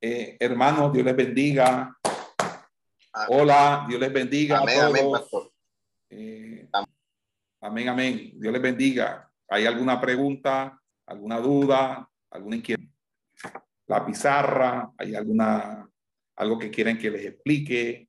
Eh, 0.07 0.37
hermanos, 0.39 0.93
Dios 0.93 1.03
les 1.03 1.15
bendiga. 1.15 1.97
Hola, 3.29 3.87
Dios 3.89 3.99
les 3.99 4.13
bendiga. 4.13 4.59
Amén, 4.59 4.79
a 4.79 4.85
amén, 4.85 5.01
todos. 5.01 5.19
pastor. 5.19 5.51
Eh, 6.11 6.69
amén, 7.61 7.89
amén. 7.89 8.31
Dios 8.35 8.53
les 8.53 8.61
bendiga. 8.61 9.27
¿Hay 9.47 9.65
alguna 9.65 9.99
pregunta, 9.99 10.79
alguna 11.07 11.39
duda, 11.39 12.07
alguna 12.29 12.55
inquietud? 12.55 12.85
La 13.87 14.05
pizarra, 14.05 14.91
¿hay 14.95 15.15
alguna, 15.15 15.89
algo 16.35 16.59
que 16.59 16.69
quieren 16.69 16.99
que 16.99 17.09
les 17.09 17.25
explique? 17.25 18.07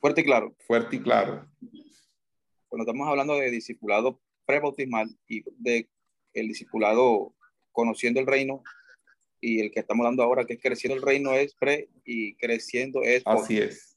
Fuerte 0.00 0.22
y 0.22 0.24
claro. 0.24 0.56
Fuerte 0.66 0.96
y 0.96 1.00
claro. 1.00 1.48
Cuando 2.66 2.82
estamos 2.82 3.06
hablando 3.06 3.36
de 3.36 3.52
discipulado 3.52 4.20
prebautismal 4.44 5.16
y 5.28 5.44
de 5.62 5.88
el 6.32 6.48
discipulado 6.48 7.36
conociendo 7.78 8.18
el 8.18 8.26
reino 8.26 8.64
y 9.40 9.60
el 9.60 9.70
que 9.70 9.78
estamos 9.78 10.02
dando 10.02 10.24
ahora 10.24 10.44
que 10.44 10.54
es 10.54 10.60
creciendo 10.60 10.96
el 10.96 11.02
reino 11.02 11.32
es 11.32 11.54
pre 11.54 11.88
y 12.04 12.34
creciendo 12.34 13.04
es 13.04 13.22
post. 13.22 13.44
Así 13.44 13.58
es. 13.58 13.96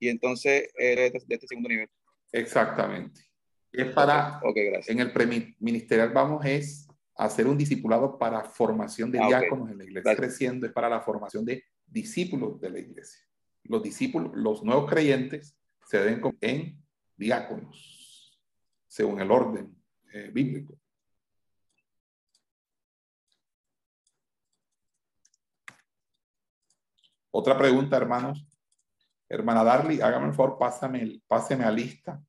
Y 0.00 0.08
entonces 0.08 0.72
eres 0.76 1.12
de, 1.12 1.34
este 1.36 1.46
segundo 1.46 1.68
nivel. 1.68 1.88
Exactamente. 2.32 3.20
Es 3.70 3.92
para, 3.92 4.40
Ok, 4.42 4.56
gracias. 4.56 4.88
en 4.88 4.98
el 4.98 5.12
preministerial 5.12 6.10
vamos 6.12 6.44
es 6.44 6.88
hacer 7.14 7.46
un 7.46 7.56
discipulado 7.56 8.18
para 8.18 8.42
formación 8.42 9.12
de 9.12 9.20
Ah, 9.20 9.28
diáconos 9.28 9.70
en 9.70 9.78
la 9.78 9.84
iglesia. 9.84 10.10
Gracias. 10.10 10.26
Creciendo 10.26 10.66
es 10.66 10.72
para 10.72 10.88
la 10.88 11.02
formación 11.02 11.44
de 11.44 11.62
discípulos 11.86 12.60
de 12.60 12.70
la 12.70 12.80
iglesia. 12.80 13.20
Los 13.62 13.84
discípulos, 13.84 14.32
los 14.34 14.64
nuevos 14.64 14.90
creyentes 14.90 15.56
se 15.86 15.98
deben 15.98 16.22
en 16.40 16.82
diáconos, 17.16 18.36
según 18.88 19.20
el 19.20 19.30
orden 19.30 19.76
eh, 20.12 20.28
bíblico. 20.32 20.80
Otra 27.30 27.56
pregunta, 27.56 27.96
hermanos. 27.96 28.44
Hermana 29.28 29.62
Darly, 29.62 30.00
hágame 30.00 30.26
el 30.28 30.34
favor, 30.34 30.58
pásame, 30.58 31.02
el- 31.02 31.22
páseme 31.26 31.64
a 31.64 31.70
lista. 31.70 32.20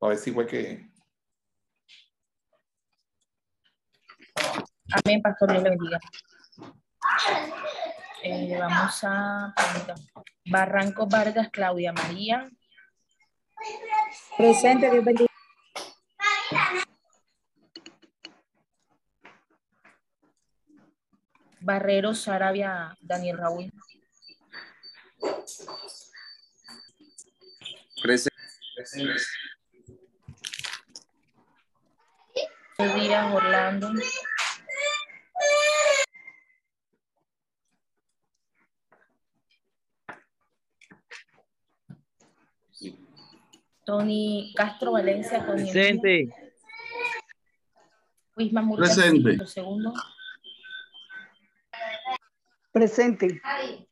A 0.00 0.08
ver 0.08 0.16
si 0.18 0.32
fue 0.32 0.46
que 0.46 0.90
Amén, 5.04 5.22
pastor, 5.22 5.50
Dios 5.52 5.62
le 5.62 5.70
bendiga. 5.70 5.98
Eh, 8.22 8.56
vamos 8.58 9.00
a 9.04 9.54
preguntar. 9.56 9.96
Barranco 10.50 11.06
Vargas, 11.06 11.48
Claudia 11.50 11.92
María. 11.92 12.50
Presente, 14.36 14.90
Dios 14.90 15.04
bendiga. 15.04 15.28
Barrero, 21.60 22.14
Sarabia, 22.14 22.96
Daniel 23.00 23.38
Raúl. 23.38 23.70
Díaz, 32.94 33.34
Orlando. 33.34 33.92
Tony 43.84 44.52
Castro 44.56 44.92
Valencia. 44.92 45.44
Presente. 45.44 46.32
Wisma 48.36 48.62
Murcia, 48.62 48.94
Presente. 48.94 49.46
segundo. 49.46 49.92
Presente. 52.72 53.40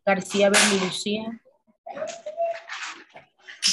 García 0.05 0.51
Berni 0.51 0.81
Lucía. 0.81 1.40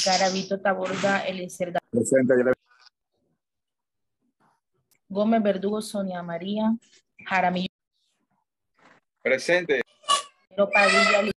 Garavito 0.04 0.60
Taborda, 0.60 1.26
Eliezer 1.26 1.72
Presente, 1.90 2.34
Gómez 5.08 5.42
Verdugo, 5.42 5.80
Sonia 5.80 6.22
María. 6.22 6.72
Jaramillo 7.26 7.68
Presente. 9.22 9.80
Padilla, 10.56 11.30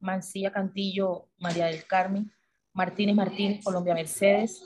Mancilla 0.00 0.52
Cantillo, 0.52 1.28
María 1.38 1.66
del 1.66 1.86
Carmen. 1.86 2.32
Martínez 2.72 3.14
Martínez, 3.14 3.64
Colombia 3.64 3.94
Mercedes. 3.94 4.62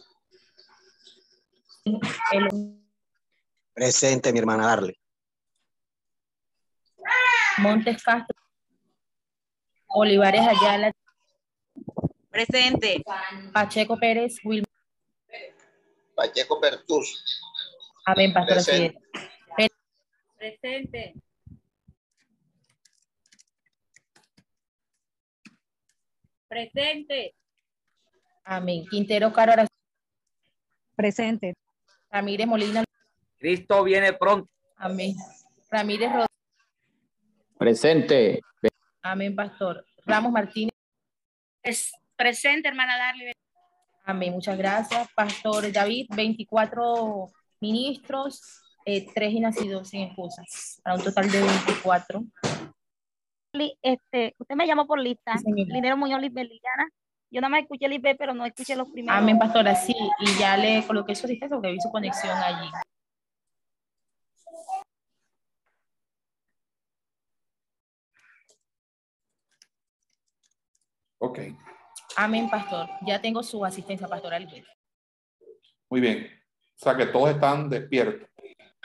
El- 2.32 2.78
Presente, 3.74 4.32
mi 4.32 4.38
hermana 4.38 4.66
Darle. 4.66 4.98
Montes 7.58 8.02
Castro. 8.02 8.36
Olivares 9.88 10.42
Ayala, 10.42 10.92
Presente. 12.30 13.02
Pacheco 13.52 13.98
Pérez, 13.98 14.36
Wilma. 14.44 14.66
Pacheco 16.14 16.60
Pertus. 16.60 17.40
Amén, 18.04 18.32
pastor. 18.32 18.58
es. 18.58 18.92
Presente. 20.36 21.14
Presente. 26.48 27.34
Amén. 28.44 28.84
Quintero 28.88 29.32
Caro 29.32 29.64
Presente. 30.94 31.54
Ramírez 32.10 32.46
Molina. 32.46 32.84
Cristo 33.38 33.84
viene 33.84 34.12
pronto. 34.12 34.48
Amén. 34.76 35.14
Ramírez 35.70 36.08
Rodríguez. 36.08 36.27
Presente. 37.58 38.40
Amén, 39.02 39.34
pastor. 39.34 39.84
Ramos 40.06 40.32
Martínez. 40.32 40.72
presente, 42.16 42.68
hermana 42.68 42.96
Darly. 42.96 43.32
Amén, 44.04 44.32
muchas 44.32 44.56
gracias. 44.56 45.08
Pastor 45.14 45.70
David, 45.70 46.06
24 46.14 47.26
ministros, 47.60 48.40
eh, 48.86 49.06
tres 49.14 49.32
y 49.32 49.40
nacidos 49.40 49.88
sin 49.88 50.02
excusas, 50.02 50.80
para 50.82 50.96
un 50.96 51.02
total 51.04 51.30
de 51.30 51.40
24. 51.40 52.22
Este, 53.82 54.34
usted 54.38 54.54
me 54.54 54.66
llamó 54.66 54.86
por 54.86 55.00
lista, 55.00 55.36
Sí. 55.38 55.50
Linero 55.66 55.96
Muñoz 55.96 56.20
Lisbeth 56.20 56.44
Liliana. 56.48 56.88
Yo 57.30 57.40
nada 57.40 57.50
más 57.50 57.62
escuché 57.62 57.86
el 57.86 57.92
IP, 57.94 58.16
pero 58.16 58.32
no 58.32 58.46
escuché 58.46 58.74
los 58.76 58.88
primeros. 58.88 59.20
Amén, 59.20 59.38
pastora, 59.38 59.74
sí, 59.74 59.94
y 60.20 60.38
ya 60.38 60.56
le 60.56 60.86
coloqué 60.86 61.14
su 61.14 61.26
asistencia 61.26 61.56
porque 61.56 61.72
vi 61.72 61.80
su 61.80 61.90
conexión 61.90 62.36
allí. 62.36 62.68
Ok, 71.18 71.40
Amén, 72.16 72.48
pastor. 72.48 72.88
Ya 73.06 73.20
tengo 73.20 73.42
su 73.42 73.64
asistencia 73.64 74.08
pastoral. 74.08 74.48
muy 75.90 76.00
bien. 76.00 76.28
O 76.76 76.78
sea 76.84 76.96
que 76.96 77.06
todos 77.06 77.30
están 77.30 77.68
despiertos. 77.68 78.28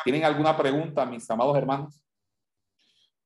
¿Tienen 0.04 0.24
alguna 0.24 0.58
pregunta, 0.58 1.06
mis 1.06 1.30
amados 1.30 1.58
hermanos? 1.58 2.04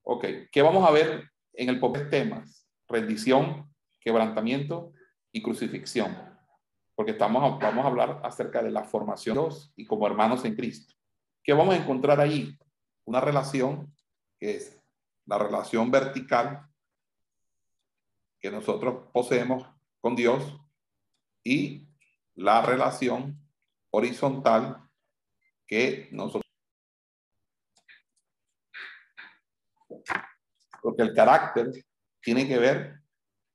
Ok, 0.04 0.26
¿qué 0.52 0.62
vamos 0.62 0.88
a 0.88 0.92
ver 0.92 1.24
en 1.54 1.70
el 1.70 1.80
de 1.80 2.06
temas? 2.06 2.68
Rendición, 2.88 3.74
quebrantamiento 4.00 4.94
y 5.32 5.42
crucifixión. 5.42 6.16
porque 6.96 7.12
estamos, 7.12 7.60
vamos 7.60 7.86
a 7.86 7.88
hablar 7.90 8.22
acerca 8.24 8.64
de 8.64 8.72
la 8.72 8.84
formación 8.84 9.50
y 9.76 9.86
como 9.86 10.08
hermanos 10.08 10.44
en 10.46 10.56
Cristo. 10.56 10.94
¿Qué 11.44 11.54
vamos 11.54 11.76
a 11.76 11.78
encontrar 11.78 12.20
ahí? 12.20 12.58
Una 13.06 13.22
relación 13.22 13.94
que 14.40 14.56
es 14.56 14.82
la 15.26 15.38
relación 15.38 15.92
vertical 15.92 16.68
que 18.40 18.52
nosotros 18.52 19.10
poseemos 19.12 19.68
con 20.00 20.16
Dios 20.16 20.60
y 21.44 21.88
la 22.36 22.62
relación 22.62 23.40
horizontal 23.90 24.90
que 25.66 26.08
nosotros 26.12 26.44
porque 30.82 31.02
el 31.02 31.14
carácter 31.14 31.72
tiene 32.22 32.48
que 32.48 32.58
ver 32.58 33.02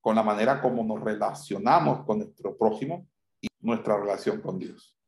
con 0.00 0.16
la 0.16 0.22
manera 0.22 0.60
como 0.60 0.82
nos 0.82 1.02
relacionamos 1.02 2.04
con 2.04 2.18
nuestro 2.18 2.56
prójimo 2.58 3.08
y 3.40 3.48
nuestra 3.60 3.96
relación 3.98 4.40
con 4.40 4.58
Dios. 4.58 4.98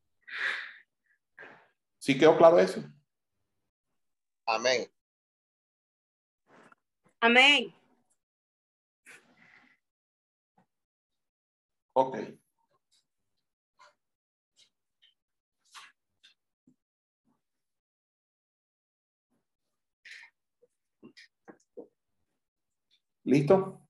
¿Sí 1.99 2.17
quedó 2.17 2.37
claro 2.37 2.59
eso? 2.59 2.83
Amén. 4.47 4.87
Amén. 7.21 7.75
Ok. 11.95 12.19
¿Listo? 23.25 23.84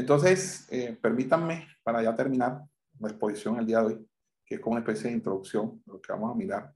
Entonces, 0.00 0.66
eh, 0.70 0.98
permítanme, 0.98 1.68
para 1.82 2.02
ya 2.02 2.16
terminar 2.16 2.62
la 2.98 3.08
exposición 3.10 3.58
el 3.58 3.66
día 3.66 3.80
de 3.80 3.84
hoy, 3.84 4.08
que 4.46 4.54
es 4.54 4.60
como 4.62 4.72
una 4.72 4.80
especie 4.80 5.10
de 5.10 5.16
introducción, 5.16 5.82
lo 5.84 6.00
que 6.00 6.10
vamos 6.10 6.32
a 6.32 6.34
mirar. 6.34 6.74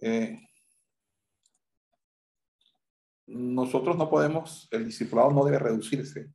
Eh, 0.00 0.40
nosotros 3.28 3.96
no 3.96 4.10
podemos, 4.10 4.66
el 4.72 4.84
discipulado 4.84 5.30
no 5.30 5.44
debe 5.44 5.60
reducirse 5.60 6.32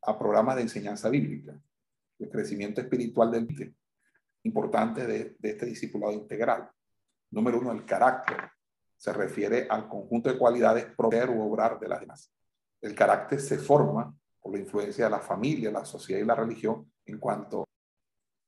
a 0.00 0.18
programas 0.18 0.56
de 0.56 0.62
enseñanza 0.62 1.10
bíblica. 1.10 1.60
El 2.18 2.30
crecimiento 2.30 2.80
espiritual 2.80 3.30
del 3.32 3.76
importante 4.44 5.06
de, 5.06 5.36
de 5.38 5.50
este 5.50 5.66
discipulado 5.66 6.14
integral. 6.14 6.70
Número 7.30 7.58
uno, 7.60 7.72
el 7.72 7.84
carácter 7.84 8.50
se 9.00 9.14
refiere 9.14 9.66
al 9.70 9.88
conjunto 9.88 10.30
de 10.30 10.36
cualidades 10.36 10.84
proveer 10.94 11.30
u 11.30 11.40
obrar 11.40 11.80
de 11.80 11.88
las 11.88 12.00
demás. 12.00 12.30
El 12.82 12.94
carácter 12.94 13.40
se 13.40 13.56
forma 13.56 14.14
por 14.38 14.52
la 14.52 14.58
influencia 14.58 15.06
de 15.06 15.10
la 15.10 15.20
familia, 15.20 15.70
la 15.70 15.86
sociedad 15.86 16.20
y 16.20 16.26
la 16.26 16.34
religión 16.34 16.92
en 17.06 17.18
cuanto, 17.18 17.66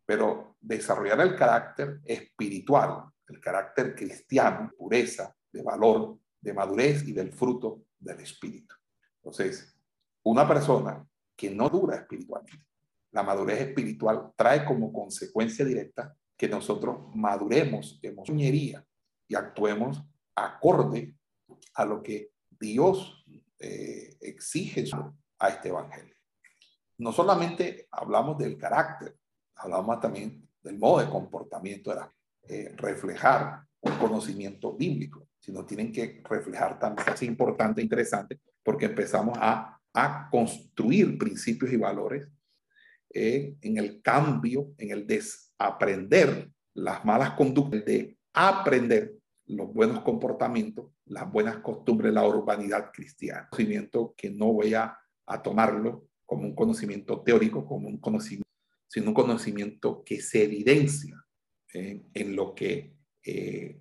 pero 0.05 0.57
desarrollar 0.61 1.23
el 1.23 1.37
carácter 1.37 2.01
espiritual, 2.05 3.05
el 3.29 3.41
carácter 3.41 3.95
cristiano, 3.95 4.71
pureza, 4.77 5.35
de 5.51 5.63
valor, 5.63 6.19
de 6.39 6.53
madurez 6.53 7.09
y 7.09 7.15
del 7.15 7.33
fruto 7.33 7.85
del 7.99 8.21
espíritu. 8.21 8.75
Entonces, 9.23 9.75
una 10.23 10.47
persona 10.47 11.03
que 11.35 11.49
no 11.49 11.71
dura 11.71 11.97
espiritualmente, 11.97 12.67
la 13.13 13.23
madurez 13.23 13.59
espiritual 13.59 14.31
trae 14.37 14.67
como 14.67 14.93
consecuencia 14.93 15.65
directa 15.65 16.15
que 16.37 16.47
nosotros 16.47 17.07
maduremos 17.15 17.99
en 18.03 18.17
y 18.39 19.35
actuemos 19.35 20.05
acorde 20.35 21.15
a 21.75 21.85
lo 21.85 22.03
que 22.03 22.31
Dios 22.51 23.25
eh, 23.59 24.17
exige 24.21 24.85
a 25.39 25.49
este 25.49 25.69
evangelio. 25.69 26.15
No 26.99 27.13
solamente 27.13 27.89
hablamos 27.91 28.39
del 28.39 28.57
carácter, 28.57 29.17
hablamos 29.57 30.01
también 30.01 30.49
del 30.63 30.79
modo 30.79 31.01
de 31.01 31.11
comportamiento, 31.11 31.95
de 31.95 32.01
eh, 32.49 32.75
reflejar 32.77 33.65
un 33.81 33.97
conocimiento 33.99 34.73
bíblico, 34.75 35.29
sino 35.41 35.65
tienen 35.65 35.93
que 35.93 36.23
reflejar 36.29 36.79
también, 36.79 37.09
es 37.09 37.23
importante 37.23 37.83
interesante, 37.83 38.41
porque 38.63 38.87
empezamos 38.87 39.37
a, 39.41 39.81
a 39.93 40.29
construir 40.31 41.19
principios 41.19 41.73
y 41.73 41.77
valores 41.77 42.29
eh, 43.15 43.57
en 43.61 43.77
el 43.77 44.01
cambio, 44.01 44.73
en 44.79 44.91
el 44.91 45.07
desaprender 45.07 46.51
las 46.75 47.05
malas 47.05 47.33
conductas, 47.33 47.85
de 47.85 48.17
aprender 48.33 49.15
los 49.47 49.73
buenos 49.73 50.01
comportamientos, 50.01 50.91
las 51.07 51.31
buenas 51.31 51.59
costumbres, 51.59 52.13
la 52.13 52.27
urbanidad 52.27 52.91
cristiana. 52.93 53.49
Conocimiento 53.51 54.15
que 54.17 54.31
no 54.31 54.53
voy 54.53 54.75
a, 54.75 54.99
tomarlo 55.43 56.09
como 56.27 56.43
un 56.43 56.55
conocimiento 56.55 57.23
teórico, 57.23 57.65
como 57.65 57.89
un 57.89 57.99
conocimiento, 57.99 58.51
sino 58.87 59.09
un 59.09 59.15
conocimiento 59.15 60.03
que 60.05 60.21
se 60.21 60.45
evidencia 60.45 61.17
en 61.73 62.37
lo 62.37 62.55
que, 62.55 62.95
eh, 63.25 63.81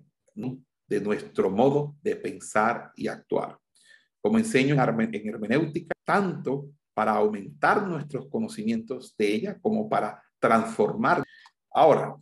de 0.88 1.00
nuestro 1.02 1.50
modo 1.50 1.96
de 2.00 2.16
pensar 2.16 2.90
y 2.96 3.06
actuar. 3.06 3.58
Como 4.22 4.38
enseño 4.38 4.74
en 4.74 5.28
hermenéutica, 5.28 5.94
tanto 6.06 6.70
para 6.94 7.12
aumentar 7.12 7.86
nuestros 7.86 8.28
conocimientos 8.28 9.14
de 9.16 9.34
ella 9.34 9.58
como 9.60 9.88
para 9.88 10.22
transformar. 10.38 11.22
Ahora, 11.70 12.16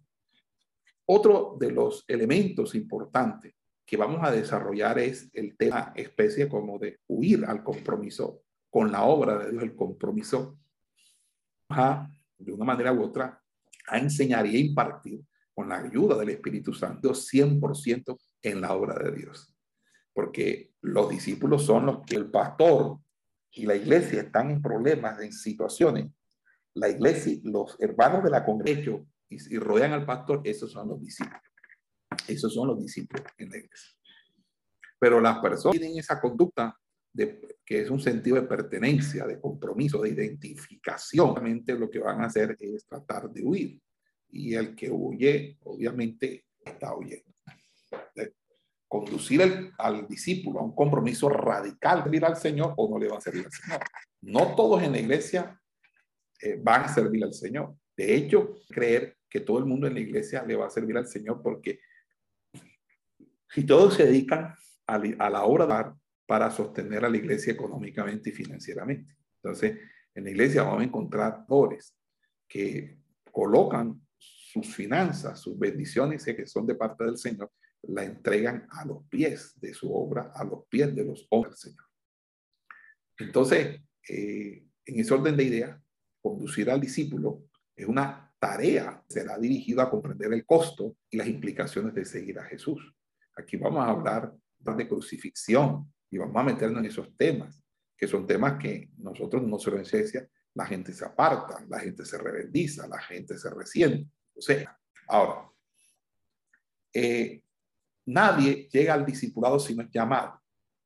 otro 1.12 1.56
de 1.58 1.72
los 1.72 2.04
elementos 2.06 2.76
importantes 2.76 3.54
que 3.84 3.96
vamos 3.96 4.20
a 4.22 4.30
desarrollar 4.30 5.00
es 5.00 5.28
el 5.32 5.56
tema 5.56 5.92
especie 5.96 6.48
como 6.48 6.78
de 6.78 7.00
huir 7.08 7.44
al 7.44 7.64
compromiso 7.64 8.42
con 8.70 8.92
la 8.92 9.02
obra 9.02 9.36
de 9.36 9.50
Dios, 9.50 9.64
el 9.64 9.74
compromiso 9.74 10.56
a, 11.68 12.08
de 12.38 12.52
una 12.52 12.64
manera 12.64 12.92
u 12.92 13.02
otra, 13.02 13.42
a 13.88 13.98
enseñar 13.98 14.46
y 14.46 14.56
a 14.56 14.60
impartir 14.60 15.20
con 15.52 15.68
la 15.68 15.78
ayuda 15.80 16.16
del 16.16 16.28
Espíritu 16.28 16.72
Santo 16.72 17.10
100% 17.10 18.16
en 18.42 18.60
la 18.60 18.72
obra 18.72 18.94
de 19.02 19.10
Dios. 19.10 19.52
Porque 20.12 20.70
los 20.80 21.10
discípulos 21.10 21.64
son 21.64 21.86
los 21.86 22.02
que 22.02 22.14
el 22.14 22.30
pastor 22.30 23.00
y 23.50 23.66
la 23.66 23.74
iglesia 23.74 24.22
están 24.22 24.52
en 24.52 24.62
problemas, 24.62 25.20
en 25.20 25.32
situaciones. 25.32 26.12
La 26.74 26.88
iglesia, 26.88 27.36
los 27.42 27.76
hermanos 27.80 28.22
de 28.22 28.30
la 28.30 28.44
congregación 28.44 29.10
y, 29.30 29.58
rodean 29.58 29.92
al 29.92 30.04
pastor, 30.04 30.42
esos 30.44 30.72
son 30.72 30.88
los 30.88 31.00
discípulos. 31.00 31.40
Esos 32.26 32.52
son 32.52 32.68
los 32.68 32.80
discípulos 32.80 33.24
en 33.38 33.50
la 33.50 33.56
iglesia. 33.58 33.96
Pero 34.98 35.20
las 35.20 35.38
personas 35.38 35.78
tienen 35.78 35.98
esa 35.98 36.20
conducta 36.20 36.76
de, 37.12 37.56
que 37.64 37.82
es 37.82 37.90
un 37.90 38.00
sentido 38.00 38.36
de 38.36 38.42
pertenencia, 38.42 39.26
de 39.26 39.40
compromiso, 39.40 40.02
de 40.02 40.10
identificación. 40.10 41.30
Obviamente 41.30 41.74
lo 41.74 41.88
que 41.88 42.00
van 42.00 42.20
a 42.20 42.26
hacer 42.26 42.56
es 42.58 42.84
tratar 42.84 43.30
de 43.30 43.42
huir. 43.42 43.80
Y 44.30 44.54
el 44.54 44.74
que 44.74 44.90
huye, 44.90 45.58
obviamente, 45.62 46.46
está 46.64 46.94
huyendo. 46.94 47.30
conducir 48.88 49.72
al 49.78 50.08
discípulo 50.08 50.58
a 50.58 50.64
un 50.64 50.74
compromiso 50.74 51.28
radical, 51.28 52.02
servir 52.02 52.24
al 52.24 52.36
Señor 52.36 52.74
o 52.76 52.90
no 52.90 52.98
le 52.98 53.08
va 53.08 53.18
a 53.18 53.20
servir 53.20 53.46
al 53.46 53.52
Señor. 53.52 53.80
No 54.22 54.56
todos 54.56 54.82
en 54.82 54.92
la 54.92 54.98
iglesia 54.98 55.60
eh, 56.42 56.58
van 56.60 56.82
a 56.82 56.88
servir 56.88 57.22
al 57.22 57.32
Señor. 57.32 57.76
De 57.96 58.14
hecho, 58.14 58.56
creer 58.68 59.16
que 59.30 59.40
todo 59.40 59.58
el 59.58 59.64
mundo 59.64 59.86
en 59.86 59.94
la 59.94 60.00
iglesia 60.00 60.44
le 60.44 60.56
va 60.56 60.66
a 60.66 60.70
servir 60.70 60.96
al 60.98 61.06
Señor 61.06 61.40
porque 61.42 61.80
si 63.48 63.64
todos 63.64 63.94
se 63.94 64.06
dedican 64.06 64.54
a, 64.86 64.98
la 64.98 65.44
obra 65.44 65.66
de 65.66 65.72
dar 65.72 65.94
para 66.26 66.50
sostener 66.50 67.04
a 67.04 67.08
la 67.08 67.16
iglesia 67.16 67.52
económicamente 67.52 68.30
y 68.30 68.32
financieramente. 68.32 69.16
Entonces, 69.42 69.78
en 70.14 70.24
la 70.24 70.30
iglesia 70.30 70.62
vamos 70.62 70.80
a 70.80 70.84
encontrar 70.84 71.46
pobres 71.46 71.96
que 72.48 72.98
colocan 73.30 74.00
sus 74.16 74.74
finanzas, 74.74 75.40
sus 75.40 75.58
bendiciones 75.58 76.24
que 76.24 76.46
son 76.46 76.66
de 76.66 76.74
parte 76.74 77.04
del 77.04 77.16
Señor, 77.16 77.52
la 77.82 78.04
entregan 78.04 78.66
a 78.70 78.84
los 78.84 79.04
pies 79.08 79.54
de 79.60 79.72
su 79.72 79.92
obra, 79.92 80.32
a 80.34 80.44
los 80.44 80.66
pies 80.68 80.94
de 80.94 81.04
los 81.04 81.26
hombres 81.30 81.52
del 81.52 81.72
Señor. 81.72 81.86
Entonces, 83.18 83.80
eh, 84.08 84.64
en 84.84 85.00
ese 85.00 85.14
orden 85.14 85.36
de 85.36 85.44
ideas, 85.44 85.80
conducir 86.20 86.70
al 86.70 86.80
discípulo 86.80 87.44
es 87.76 87.86
una 87.86 88.29
tarea 88.40 89.04
será 89.06 89.38
dirigido 89.38 89.82
a 89.82 89.90
comprender 89.90 90.32
el 90.32 90.44
costo 90.46 90.96
y 91.10 91.18
las 91.18 91.28
implicaciones 91.28 91.94
de 91.94 92.04
seguir 92.04 92.38
a 92.38 92.44
Jesús. 92.44 92.92
Aquí 93.36 93.56
vamos 93.56 93.84
a 93.84 93.90
hablar 93.90 94.34
de 94.58 94.88
crucifixión 94.88 95.92
y 96.10 96.18
vamos 96.18 96.36
a 96.36 96.42
meternos 96.42 96.80
en 96.80 96.86
esos 96.86 97.16
temas, 97.16 97.62
que 97.96 98.08
son 98.08 98.26
temas 98.26 98.58
que 98.58 98.90
nosotros 98.96 99.42
no 99.42 99.58
solo 99.58 99.78
en 99.78 99.84
ciencia, 99.84 100.26
la 100.54 100.66
gente 100.66 100.92
se 100.92 101.04
aparta, 101.04 101.64
la 101.68 101.78
gente 101.78 102.04
se 102.04 102.18
rebendiza, 102.18 102.88
la 102.88 102.98
gente 102.98 103.38
se 103.38 103.50
resiente. 103.50 104.08
Entonces, 104.28 104.66
ahora, 105.06 105.48
eh, 106.92 107.42
nadie 108.06 108.68
llega 108.72 108.94
al 108.94 109.04
discipulado 109.04 109.60
si 109.60 109.74
no 109.74 109.82
es 109.82 109.90
llamado. 109.90 110.40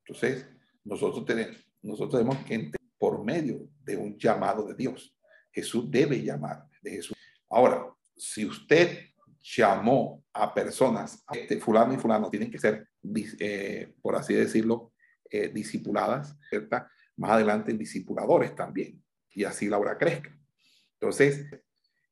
Entonces, 0.04 0.46
nosotros 0.82 1.24
tenemos, 1.24 1.56
nosotros 1.82 2.20
tenemos 2.20 2.44
que 2.44 2.54
entender 2.54 2.80
por 2.98 3.24
medio 3.24 3.68
de 3.82 3.96
un 3.96 4.18
llamado 4.18 4.66
de 4.66 4.74
Dios. 4.74 5.16
Jesús 5.52 5.88
debe 5.88 6.20
llamar 6.20 6.66
de 6.82 6.90
Jesús. 6.90 7.16
Ahora, 7.50 7.86
si 8.16 8.46
usted 8.46 9.10
llamó 9.40 10.24
a 10.32 10.52
personas, 10.54 11.22
este 11.32 11.60
fulano 11.60 11.94
y 11.94 11.98
fulano 11.98 12.30
tienen 12.30 12.50
que 12.50 12.58
ser, 12.58 12.88
eh, 13.38 13.94
por 14.00 14.16
así 14.16 14.34
decirlo, 14.34 14.92
eh, 15.30 15.48
discipuladas, 15.48 16.36
¿cierta? 16.48 16.90
Más 17.16 17.32
adelante 17.32 17.72
discipuladores 17.72 18.54
también, 18.54 19.02
y 19.30 19.44
así 19.44 19.68
la 19.68 19.78
obra 19.78 19.98
crezca. 19.98 20.36
Entonces, 20.94 21.46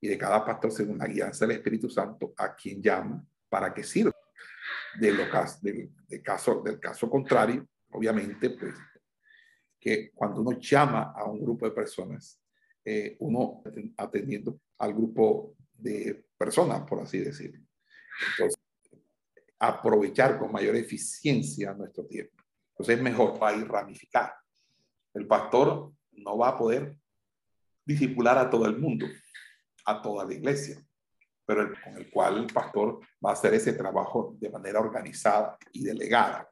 y 0.01 0.09
de 0.09 0.19
cada 0.19 0.45
pastor 0.45 0.73
según 0.73 0.99
la 0.99 1.07
guianza 1.07 1.47
del 1.47 1.57
Espíritu 1.57 1.89
Santo, 1.89 2.35
a 2.37 2.55
quien 2.55 2.83
llama 2.83 3.25
para 3.49 3.73
que 3.73 3.85
sirva. 3.85 4.13
De 4.99 5.11
lo, 5.11 5.25
del, 5.63 6.23
caso, 6.23 6.61
del 6.63 6.79
caso 6.79 7.09
contrario, 7.09 7.67
obviamente, 7.93 8.51
pues, 8.51 8.75
que 9.79 10.11
cuando 10.13 10.43
uno 10.43 10.59
llama 10.59 11.13
a 11.17 11.25
un 11.25 11.41
grupo 11.41 11.65
de 11.65 11.73
personas, 11.73 12.42
eh, 12.85 13.17
uno 13.21 13.63
atendiendo 13.97 14.61
al 14.79 14.95
grupo 14.95 15.55
de 15.73 16.27
personas, 16.37 16.83
por 16.83 17.01
así 17.01 17.19
decirlo. 17.19 17.65
Entonces, 18.31 18.61
aprovechar 19.59 20.39
con 20.39 20.51
mayor 20.51 20.75
eficiencia 20.75 21.73
nuestro 21.73 22.05
tiempo. 22.07 22.43
Entonces 22.71 22.97
es 22.97 23.03
mejor 23.03 23.39
para 23.39 23.57
ir 23.57 23.69
ramificar. 23.69 24.35
El 25.15 25.27
pastor 25.27 25.93
no 26.13 26.37
va 26.37 26.49
a 26.49 26.59
poder 26.59 26.97
discipular 27.85 28.39
a 28.39 28.51
todo 28.51 28.67
el 28.67 28.79
mundo, 28.79 29.07
a 29.85 30.03
toda 30.03 30.25
la 30.25 30.35
iglesia, 30.35 30.85
pero 31.45 31.73
con 31.85 31.97
el 31.97 32.11
cual 32.11 32.39
el 32.39 32.47
pastor 32.47 33.01
va 33.25 33.31
a 33.31 33.35
hacer 33.35 33.55
ese 33.55 33.73
trabajo 33.75 34.37
de 34.39 34.51
manera 34.51 34.81
organizada 34.81 35.57
y 35.73 35.85
delegada. 35.85 36.51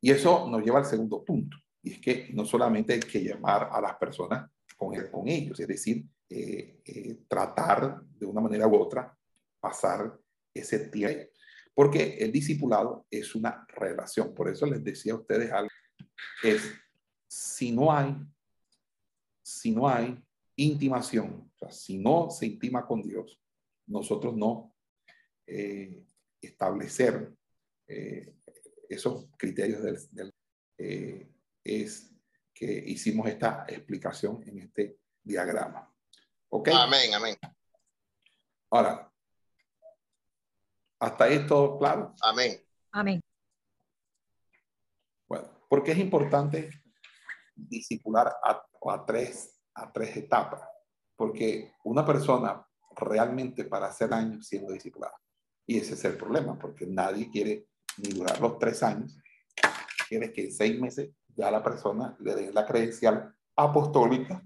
Y 0.00 0.10
eso 0.10 0.48
nos 0.48 0.62
lleva 0.62 0.78
al 0.78 0.86
segundo 0.86 1.22
punto, 1.22 1.58
y 1.82 1.92
es 1.92 2.00
que 2.00 2.30
no 2.32 2.44
solamente 2.44 2.94
hay 2.94 3.00
que 3.00 3.22
llamar 3.22 3.68
a 3.70 3.80
las 3.80 3.96
personas 3.96 4.50
con, 4.80 4.96
con 5.10 5.28
ellos, 5.28 5.60
es 5.60 5.68
decir, 5.68 6.06
eh, 6.30 6.80
eh, 6.86 7.18
tratar 7.28 8.02
de 8.02 8.24
una 8.24 8.40
manera 8.40 8.66
u 8.66 8.76
otra 8.76 9.14
pasar 9.60 10.18
ese 10.54 10.88
tiempo, 10.88 11.30
porque 11.74 12.16
el 12.18 12.32
discipulado 12.32 13.06
es 13.10 13.34
una 13.34 13.66
relación. 13.68 14.34
Por 14.34 14.48
eso 14.48 14.64
les 14.64 14.82
decía 14.82 15.12
a 15.12 15.16
ustedes 15.16 15.52
algo, 15.52 15.68
es 16.42 16.62
si 17.28 17.72
no 17.72 17.92
hay, 17.92 18.16
si 19.42 19.70
no 19.70 19.86
hay 19.86 20.18
intimación, 20.56 21.52
o 21.54 21.58
sea, 21.58 21.70
si 21.70 21.98
no 21.98 22.30
se 22.30 22.46
intima 22.46 22.86
con 22.86 23.02
Dios, 23.02 23.38
nosotros 23.86 24.34
no 24.34 24.74
eh, 25.46 26.06
establecer 26.40 27.34
esos 28.88 29.26
criterios 29.36 29.82
del, 30.12 30.32
es 31.64 32.10
que 32.60 32.84
hicimos 32.88 33.26
esta 33.26 33.64
explicación 33.66 34.42
en 34.46 34.58
este 34.58 34.98
diagrama. 35.22 35.90
¿Ok? 36.50 36.68
Amén, 36.74 37.14
amén. 37.14 37.34
Ahora, 38.70 39.10
¿hasta 40.98 41.28
esto 41.28 41.78
claro? 41.78 42.14
Amén. 42.20 42.62
Amén. 42.92 43.22
Bueno, 45.26 45.48
porque 45.70 45.92
es 45.92 45.98
importante 45.98 46.82
discipular 47.54 48.30
a, 48.44 48.62
a, 48.92 49.06
tres, 49.06 49.58
a 49.72 49.90
tres 49.90 50.14
etapas, 50.18 50.60
porque 51.16 51.72
una 51.84 52.04
persona 52.04 52.62
realmente 52.94 53.64
para 53.64 53.86
hacer 53.86 54.12
años 54.12 54.46
siendo 54.46 54.74
discipulada. 54.74 55.18
Y 55.66 55.78
ese 55.78 55.94
es 55.94 56.04
el 56.04 56.18
problema, 56.18 56.58
porque 56.58 56.86
nadie 56.86 57.30
quiere 57.30 57.68
ni 57.96 58.10
durar 58.10 58.38
los 58.38 58.58
tres 58.58 58.82
años, 58.82 59.16
quiere 60.06 60.30
que 60.30 60.44
en 60.44 60.52
seis 60.52 60.78
meses 60.78 61.10
ya 61.40 61.50
la 61.50 61.62
persona 61.62 62.14
le 62.20 62.34
dé 62.34 62.52
la 62.52 62.66
credencial 62.66 63.34
apostólica 63.56 64.42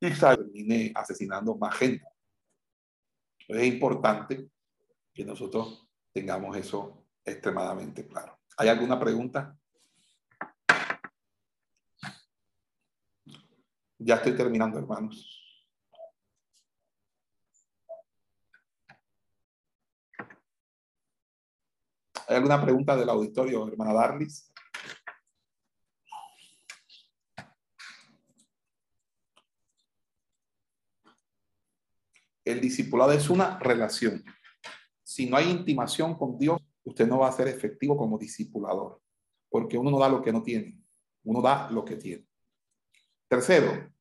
y 0.00 0.10
termine 0.10 0.92
asesinando 0.94 1.56
más 1.56 1.76
gente. 1.76 2.04
Es 3.46 3.64
importante 3.64 4.50
que 5.14 5.24
nosotros 5.24 5.88
tengamos 6.12 6.56
eso 6.56 7.06
extremadamente 7.24 8.06
claro. 8.06 8.40
¿Hay 8.56 8.68
alguna 8.68 8.98
pregunta? 8.98 9.56
Ya 13.98 14.16
estoy 14.16 14.36
terminando, 14.36 14.78
hermanos. 14.78 15.42
¿Hay 22.28 22.36
alguna 22.36 22.60
pregunta 22.60 22.96
del 22.96 23.08
auditorio, 23.08 23.68
hermana 23.68 23.92
Darlis? 23.92 24.52
El 32.46 32.60
discipulado 32.60 33.12
es 33.12 33.28
una 33.28 33.58
relación. 33.58 34.24
Si 35.02 35.28
no 35.28 35.36
hay 35.36 35.50
intimación 35.50 36.14
con 36.14 36.38
Dios, 36.38 36.60
usted 36.84 37.06
no 37.06 37.18
va 37.18 37.28
a 37.28 37.32
ser 37.32 37.48
efectivo 37.48 37.96
como 37.96 38.16
discipulador, 38.16 39.02
porque 39.50 39.76
uno 39.76 39.90
no 39.90 39.98
da 39.98 40.08
lo 40.08 40.22
que 40.22 40.32
no 40.32 40.42
tiene, 40.42 40.80
uno 41.24 41.42
da 41.42 41.68
lo 41.70 41.84
que 41.84 41.96
tiene. 41.96 42.24
Tercero, 43.28 43.92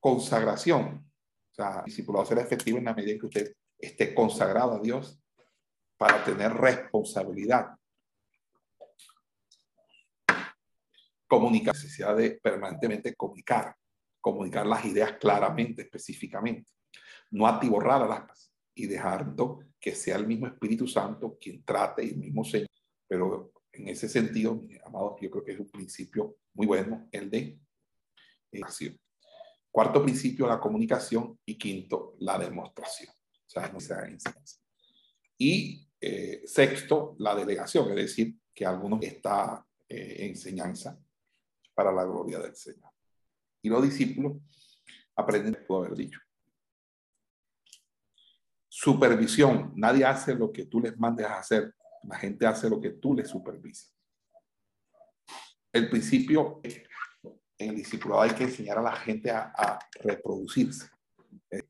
consagración. 0.00 1.06
O 1.52 1.54
sea, 1.54 1.82
discipulado 1.84 2.24
será 2.24 2.40
efectivo 2.40 2.78
en 2.78 2.86
la 2.86 2.94
medida 2.94 3.18
que 3.18 3.26
usted 3.26 3.56
esté 3.78 4.14
consagrado 4.14 4.72
a 4.72 4.80
Dios 4.80 5.22
para 5.98 6.24
tener 6.24 6.54
responsabilidad. 6.54 7.76
Comunicar, 11.28 11.74
necesidad 11.74 12.16
de 12.16 12.30
permanentemente 12.42 13.14
comunicar, 13.14 13.76
comunicar 14.22 14.66
las 14.66 14.86
ideas 14.86 15.12
claramente, 15.18 15.82
específicamente 15.82 16.72
no 17.30 17.46
atiborrar 17.46 18.08
las 18.08 18.52
y 18.74 18.86
dejando 18.86 19.60
que 19.78 19.94
sea 19.94 20.16
el 20.16 20.26
mismo 20.26 20.46
Espíritu 20.46 20.86
Santo 20.86 21.38
quien 21.40 21.64
trate 21.64 22.04
y 22.04 22.10
el 22.10 22.18
mismo 22.18 22.44
Señor. 22.44 22.68
Pero 23.08 23.52
en 23.72 23.88
ese 23.88 24.08
sentido, 24.08 24.62
amados, 24.84 25.18
yo 25.20 25.30
creo 25.30 25.44
que 25.44 25.52
es 25.52 25.60
un 25.60 25.70
principio 25.70 26.36
muy 26.54 26.66
bueno, 26.66 27.08
el 27.12 27.30
de 27.30 27.58
acción. 28.62 28.98
Cuarto 29.70 30.02
principio, 30.02 30.46
la 30.46 30.60
comunicación. 30.60 31.38
Y 31.44 31.56
quinto, 31.56 32.16
la 32.20 32.38
demostración. 32.38 33.12
O 33.12 33.80
sea, 33.80 34.08
Y 35.38 35.88
eh, 36.00 36.42
sexto, 36.44 37.16
la 37.18 37.34
delegación, 37.34 37.88
es 37.90 37.96
decir, 37.96 38.36
que 38.54 38.66
algunos 38.66 39.02
esta 39.02 39.64
eh, 39.88 40.26
enseñanza 40.26 40.98
para 41.74 41.92
la 41.92 42.04
gloria 42.04 42.38
del 42.38 42.54
Señor. 42.54 42.90
Y 43.62 43.68
los 43.68 43.82
discípulos 43.82 44.38
aprenden, 45.16 45.64
puedo 45.66 45.84
haber 45.84 45.96
dicho, 45.96 46.20
Supervisión. 48.72 49.72
Nadie 49.74 50.04
hace 50.04 50.32
lo 50.32 50.52
que 50.52 50.66
tú 50.66 50.80
les 50.80 50.96
mandes 50.96 51.26
a 51.26 51.40
hacer. 51.40 51.74
La 52.04 52.16
gente 52.16 52.46
hace 52.46 52.70
lo 52.70 52.80
que 52.80 52.90
tú 52.90 53.14
les 53.14 53.28
supervisas. 53.28 53.92
El 55.72 55.90
principio 55.90 56.60
en 56.62 57.68
el 57.70 57.74
discipulado 57.74 58.22
hay 58.22 58.30
que 58.30 58.44
enseñar 58.44 58.78
a 58.78 58.82
la 58.82 58.94
gente 58.94 59.30
a, 59.30 59.78
reproducirse, 60.02 60.88
eh, 61.50 61.62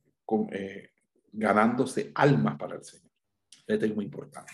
eh, 0.53 0.91
ganándose 1.33 2.13
almas 2.15 2.59
para 2.59 2.77
el 2.77 2.85
Señor. 2.85 3.11
Esto 3.67 3.87
es 3.87 3.95
muy 3.95 4.05
importante. 4.05 4.53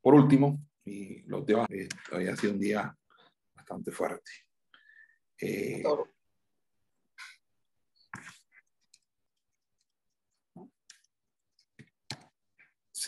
Por 0.00 0.14
último, 0.14 0.60
y 0.84 1.22
los 1.22 1.46
días, 1.46 1.64
eh, 1.70 1.88
ha 2.28 2.36
sido 2.36 2.54
un 2.54 2.60
día 2.60 2.96
bastante 3.54 3.92
fuerte. 3.92 4.30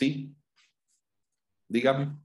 Sí. 0.01 0.35
Dígame. 1.67 2.17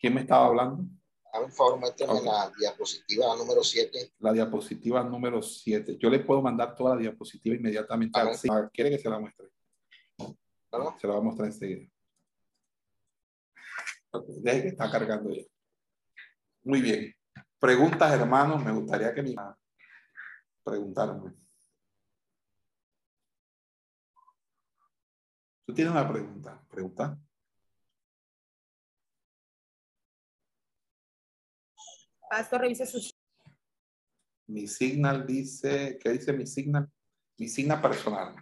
¿Quién 0.00 0.14
me 0.14 0.22
estaba 0.22 0.46
hablando? 0.46 0.84
A 1.32 1.48
favor, 1.48 1.78
muéstrame 1.78 2.20
la 2.22 2.50
diapositiva 2.58 3.36
número 3.36 3.62
7. 3.62 4.14
La 4.18 4.32
diapositiva 4.32 5.04
número 5.04 5.40
7. 5.40 5.96
Yo 5.96 6.10
le 6.10 6.18
puedo 6.18 6.42
mandar 6.42 6.74
toda 6.74 6.96
la 6.96 7.02
diapositiva 7.02 7.54
inmediatamente. 7.54 8.18
A 8.18 8.34
sí. 8.34 8.48
¿Quiere 8.72 8.90
que 8.90 8.98
se 8.98 9.08
la 9.08 9.20
muestre? 9.20 9.46
Se 10.98 11.06
la 11.06 11.12
va 11.12 11.20
a 11.20 11.22
mostrar 11.22 11.46
enseguida. 11.46 11.88
Deje 14.42 14.62
que 14.62 14.68
está 14.68 14.90
cargando 14.90 15.30
ya. 15.30 15.44
Muy 16.64 16.80
bien. 16.80 17.14
Preguntas, 17.60 18.12
hermanos. 18.12 18.64
Me 18.64 18.72
gustaría 18.72 19.14
que 19.14 19.22
me 19.22 19.36
preguntaran. 20.64 21.32
Tú 25.66 25.74
tienes 25.74 25.92
una 25.92 26.08
pregunta. 26.08 26.64
Pregunta. 26.70 27.18
Pastor, 32.30 32.60
revise 32.60 32.86
sus. 32.86 33.12
Mi 34.46 34.68
signal 34.68 35.26
dice, 35.26 35.98
¿qué 36.00 36.10
dice 36.10 36.32
mi 36.32 36.46
signal? 36.46 36.88
Mi 37.36 37.48
signal 37.48 37.82
personal. 37.82 38.36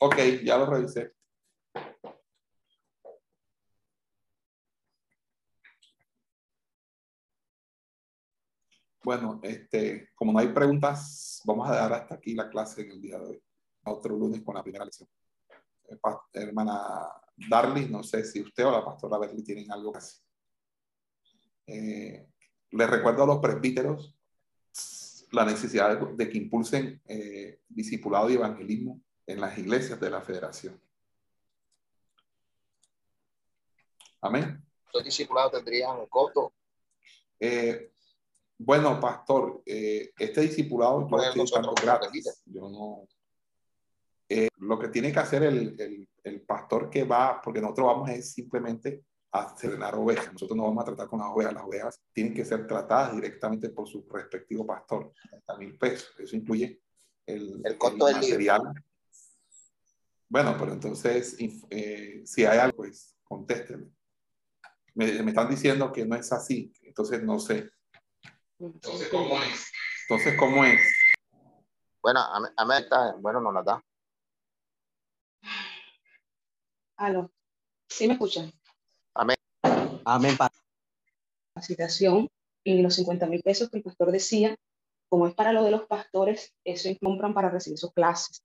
Ok, 0.00 0.16
ya 0.44 0.58
lo 0.58 0.66
revisé. 0.66 1.15
Bueno, 9.06 9.38
este, 9.44 10.08
como 10.16 10.32
no 10.32 10.40
hay 10.40 10.48
preguntas, 10.48 11.40
vamos 11.44 11.68
a 11.68 11.76
dar 11.76 11.92
hasta 11.92 12.16
aquí 12.16 12.34
la 12.34 12.50
clase 12.50 12.82
en 12.82 12.90
el 12.90 13.00
día 13.00 13.16
de 13.20 13.24
hoy. 13.24 13.42
Otro 13.84 14.16
lunes 14.16 14.42
con 14.42 14.56
la 14.56 14.64
primera 14.64 14.84
lección. 14.84 15.08
Eh, 15.88 15.96
hermana 16.32 17.06
Darly, 17.36 17.88
no 17.88 18.02
sé 18.02 18.24
si 18.24 18.42
usted 18.42 18.66
o 18.66 18.72
la 18.72 18.84
pastora 18.84 19.18
Berly 19.18 19.44
tienen 19.44 19.70
algo 19.70 19.92
que 19.92 19.98
hacer. 19.98 20.24
Eh, 21.68 22.26
les 22.72 22.90
recuerdo 22.90 23.22
a 23.22 23.26
los 23.26 23.38
presbíteros 23.38 24.12
la 25.30 25.44
necesidad 25.44 25.96
de, 26.00 26.28
que 26.28 26.38
impulsen 26.38 27.00
eh, 27.06 27.60
discipulado 27.68 28.28
y 28.28 28.34
evangelismo 28.34 29.00
en 29.24 29.40
las 29.40 29.56
iglesias 29.56 30.00
de 30.00 30.10
la 30.10 30.20
federación. 30.20 30.82
Amén. 34.20 34.66
¿Los 34.92 35.04
discipulados 35.04 35.52
tendrían 35.52 35.96
un 35.96 36.06
costo? 36.06 36.52
Eh, 37.38 37.92
bueno, 38.58 38.98
pastor, 38.98 39.62
eh, 39.66 40.12
este 40.18 40.40
discipulado 40.42 41.06
yo 41.08 41.42
estoy 41.42 41.74
gratis. 41.82 42.42
Yo 42.46 42.68
no. 42.68 43.06
Eh, 44.28 44.48
lo 44.58 44.78
que 44.78 44.88
tiene 44.88 45.12
que 45.12 45.18
hacer 45.20 45.44
el, 45.44 45.80
el, 45.80 46.08
el, 46.24 46.40
pastor 46.40 46.90
que 46.90 47.04
va, 47.04 47.40
porque 47.40 47.60
nosotros 47.60 47.86
vamos 47.86 48.10
es 48.10 48.32
simplemente 48.32 49.04
a 49.30 49.56
cenar 49.56 49.94
ovejas. 49.94 50.32
Nosotros 50.32 50.56
no 50.56 50.64
vamos 50.64 50.82
a 50.82 50.86
tratar 50.86 51.08
con 51.08 51.20
las 51.20 51.28
ovejas. 51.28 51.54
Las 51.54 51.64
ovejas 51.64 52.00
tienen 52.12 52.34
que 52.34 52.44
ser 52.44 52.66
tratadas 52.66 53.14
directamente 53.14 53.68
por 53.68 53.86
su 53.86 54.04
respectivo 54.10 54.66
pastor. 54.66 55.12
30 55.30 55.56
mil 55.58 55.78
pesos. 55.78 56.14
Eso 56.18 56.34
incluye 56.34 56.80
el, 57.26 57.60
el 57.64 57.78
costo 57.78 58.06
del 58.06 58.16
material. 58.16 58.62
Bueno, 60.28 60.56
pero 60.58 60.72
entonces, 60.72 61.36
eh, 61.70 62.22
si 62.24 62.44
hay 62.44 62.58
algo, 62.58 62.78
pues 62.78 63.14
contéstenme. 63.22 63.92
Me, 64.94 65.22
me 65.22 65.30
están 65.30 65.48
diciendo 65.48 65.92
que 65.92 66.04
no 66.04 66.16
es 66.16 66.32
así. 66.32 66.72
Entonces, 66.82 67.22
no 67.22 67.38
sé. 67.38 67.70
Entonces, 68.58 69.08
¿cómo 69.08 69.42
es? 69.42 69.72
Entonces, 70.08 70.38
¿cómo 70.38 70.64
es? 70.64 70.80
Bueno, 72.02 72.20
a 72.20 72.64
mí 72.64 72.74
está, 72.78 73.14
bueno, 73.18 73.40
no 73.40 73.52
la 73.52 73.62
da. 73.62 73.84
Aló, 76.96 77.30
¿sí 77.88 78.06
me 78.06 78.14
escuchan? 78.14 78.50
Amén. 79.14 79.36
Amén. 80.04 80.36
Capacitación 81.54 82.28
y 82.64 82.80
los 82.80 82.94
50 82.94 83.26
mil 83.26 83.42
pesos 83.42 83.68
que 83.68 83.78
el 83.78 83.82
pastor 83.82 84.10
decía, 84.10 84.56
como 85.08 85.26
es 85.26 85.34
para 85.34 85.52
lo 85.52 85.62
de 85.62 85.70
los 85.70 85.86
pastores, 85.86 86.54
eso 86.64 86.88
compran 87.02 87.34
para 87.34 87.50
recibir 87.50 87.78
sus 87.78 87.92
clases. 87.92 88.42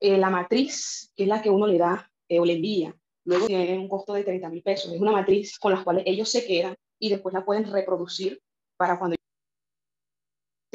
Eh, 0.00 0.16
la 0.16 0.30
matriz, 0.30 1.12
que 1.16 1.24
es 1.24 1.28
la 1.28 1.42
que 1.42 1.50
uno 1.50 1.66
le 1.66 1.78
da 1.78 2.10
eh, 2.28 2.40
o 2.40 2.44
le 2.44 2.54
envía, 2.54 2.94
luego 3.24 3.46
tiene 3.46 3.78
un 3.78 3.88
costo 3.88 4.14
de 4.14 4.24
30 4.24 4.48
mil 4.48 4.62
pesos. 4.62 4.92
Es 4.92 5.00
una 5.00 5.12
matriz 5.12 5.58
con 5.58 5.72
la 5.72 5.84
cual 5.84 6.02
ellos 6.06 6.30
se 6.30 6.46
quedan 6.46 6.76
y 6.98 7.10
después 7.10 7.34
la 7.34 7.44
pueden 7.44 7.70
reproducir 7.70 8.40
para 8.76 8.98
cuando 8.98 9.15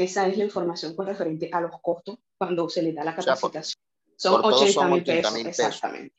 esa 0.03 0.27
es 0.27 0.37
la 0.37 0.45
información 0.45 0.95
con 0.95 1.07
referente 1.07 1.49
a 1.51 1.61
los 1.61 1.71
costos 1.81 2.17
cuando 2.37 2.69
se 2.69 2.81
le 2.81 2.93
da 2.93 3.03
la 3.03 3.15
capacitación. 3.15 3.81
son 4.15 4.41
80 4.43 4.87
mil 4.87 5.03
pesos, 5.03 5.37
exactamente. 5.37 6.15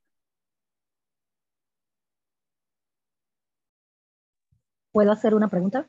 ¿Puedo 4.92 5.10
hacer 5.10 5.34
una 5.34 5.48
pregunta? 5.48 5.88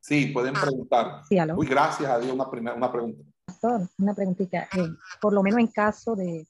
Sí, 0.00 0.26
pueden 0.26 0.54
preguntar. 0.54 1.22
Sí, 1.28 1.36
Muy 1.52 1.66
gracias 1.66 2.08
a 2.08 2.20
Dios, 2.20 2.32
una, 2.32 2.48
primera, 2.48 2.76
una 2.76 2.92
pregunta. 2.92 3.24
Una 3.98 4.14
preguntita. 4.14 4.68
Eh, 4.72 4.88
por 5.20 5.32
lo 5.32 5.42
menos 5.42 5.58
en 5.58 5.66
caso 5.66 6.14
de, 6.14 6.46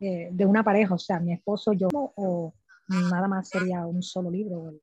eh, 0.00 0.30
de 0.32 0.46
una 0.46 0.64
pareja, 0.64 0.94
o 0.94 0.98
sea, 0.98 1.20
mi 1.20 1.32
esposo, 1.32 1.72
yo, 1.72 1.86
o 1.92 2.52
nada 2.88 3.28
más 3.28 3.48
sería 3.48 3.86
un 3.86 4.02
solo 4.02 4.30
libro, 4.30 4.70
el 4.70 4.80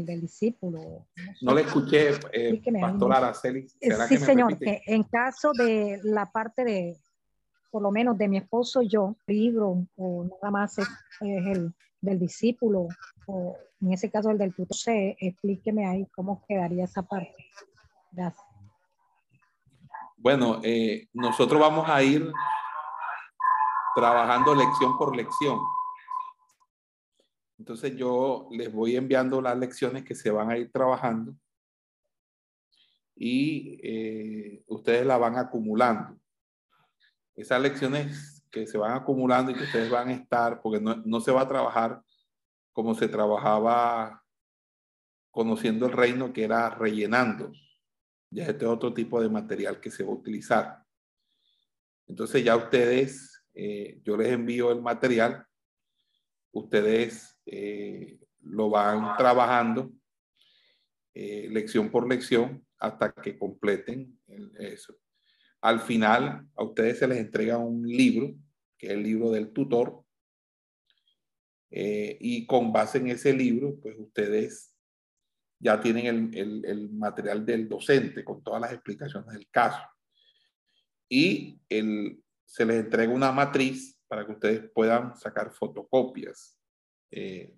del 0.00 0.20
discípulo. 0.20 1.06
No, 1.40 1.54
le 1.54 1.62
escuché, 1.62 2.10
eh, 2.32 2.60
Pastor 2.80 3.14
Araceli. 3.14 3.66
Eh, 3.80 3.90
sí, 4.08 4.16
señor. 4.16 4.56
en 4.60 5.02
caso 5.04 5.52
de 5.52 6.00
la 6.02 6.30
parte 6.30 6.64
de, 6.64 6.96
por 7.70 7.82
lo 7.82 7.90
menos 7.90 8.18
de 8.18 8.28
mi 8.28 8.38
esposo 8.38 8.82
yo, 8.82 9.16
libro 9.26 9.86
o 9.96 10.24
nada 10.24 10.50
más 10.50 10.78
es, 10.78 10.88
el 11.20 11.72
del 12.00 12.18
discípulo 12.18 12.88
o 13.26 13.56
en 13.80 13.92
ese 13.92 14.10
caso 14.10 14.30
el 14.30 14.38
del 14.38 14.54
tutor, 14.54 14.76
explíqueme 14.86 15.86
ahí 15.86 16.06
cómo 16.14 16.44
quedaría 16.48 16.84
esa 16.84 17.02
parte. 17.02 17.34
Gracias. 18.10 18.46
Bueno, 20.16 20.60
eh, 20.62 21.08
nosotros 21.12 21.60
vamos 21.60 21.88
a 21.88 22.02
ir 22.02 22.32
trabajando 23.94 24.54
lección 24.54 24.96
por 24.96 25.16
lección. 25.16 25.58
Entonces 27.62 27.94
yo 27.94 28.48
les 28.50 28.72
voy 28.72 28.96
enviando 28.96 29.40
las 29.40 29.56
lecciones 29.56 30.02
que 30.02 30.16
se 30.16 30.32
van 30.32 30.50
a 30.50 30.58
ir 30.58 30.72
trabajando 30.72 31.36
y 33.14 33.78
eh, 33.84 34.64
ustedes 34.66 35.06
la 35.06 35.16
van 35.16 35.38
acumulando. 35.38 36.18
Esas 37.36 37.62
lecciones 37.62 38.44
que 38.50 38.66
se 38.66 38.78
van 38.78 38.94
acumulando 38.96 39.52
y 39.52 39.54
que 39.54 39.62
ustedes 39.62 39.88
van 39.88 40.08
a 40.08 40.12
estar, 40.12 40.60
porque 40.60 40.80
no, 40.80 40.96
no 41.06 41.20
se 41.20 41.30
va 41.30 41.42
a 41.42 41.48
trabajar 41.48 42.02
como 42.72 42.96
se 42.96 43.06
trabajaba 43.06 44.24
conociendo 45.30 45.86
el 45.86 45.92
reino, 45.92 46.32
que 46.32 46.42
era 46.42 46.68
rellenando. 46.68 47.52
Ya 48.28 48.46
este 48.46 48.64
es 48.64 48.70
otro 48.72 48.92
tipo 48.92 49.22
de 49.22 49.28
material 49.28 49.78
que 49.78 49.92
se 49.92 50.02
va 50.02 50.10
a 50.10 50.16
utilizar. 50.16 50.82
Entonces 52.08 52.42
ya 52.42 52.56
ustedes, 52.56 53.40
eh, 53.54 54.00
yo 54.02 54.16
les 54.16 54.32
envío 54.32 54.72
el 54.72 54.82
material, 54.82 55.46
ustedes 56.50 57.31
eh, 57.46 58.18
lo 58.40 58.70
van 58.70 59.16
trabajando 59.16 59.92
eh, 61.14 61.48
lección 61.50 61.90
por 61.90 62.08
lección 62.08 62.66
hasta 62.78 63.12
que 63.12 63.38
completen 63.38 64.18
eso. 64.58 64.96
Al 65.60 65.80
final, 65.80 66.48
a 66.56 66.64
ustedes 66.64 66.98
se 66.98 67.06
les 67.06 67.18
entrega 67.18 67.58
un 67.58 67.86
libro, 67.86 68.34
que 68.76 68.88
es 68.88 68.92
el 68.94 69.02
libro 69.02 69.30
del 69.30 69.52
tutor, 69.52 70.02
eh, 71.70 72.18
y 72.20 72.46
con 72.46 72.72
base 72.72 72.98
en 72.98 73.08
ese 73.08 73.32
libro, 73.32 73.78
pues 73.80 73.96
ustedes 73.98 74.74
ya 75.58 75.80
tienen 75.80 76.34
el, 76.34 76.64
el, 76.64 76.90
material 76.90 77.46
del 77.46 77.68
docente 77.68 78.24
con 78.24 78.42
todas 78.42 78.60
las 78.60 78.72
explicaciones 78.72 79.32
del 79.32 79.48
caso. 79.48 79.80
Y 81.08 81.60
el, 81.68 82.20
se 82.44 82.66
les 82.66 82.84
entrega 82.84 83.12
una 83.12 83.30
matriz 83.30 83.96
para 84.08 84.26
que 84.26 84.32
ustedes 84.32 84.70
puedan 84.74 85.16
sacar 85.16 85.52
fotocopias 85.52 86.58
eh, 87.12 87.54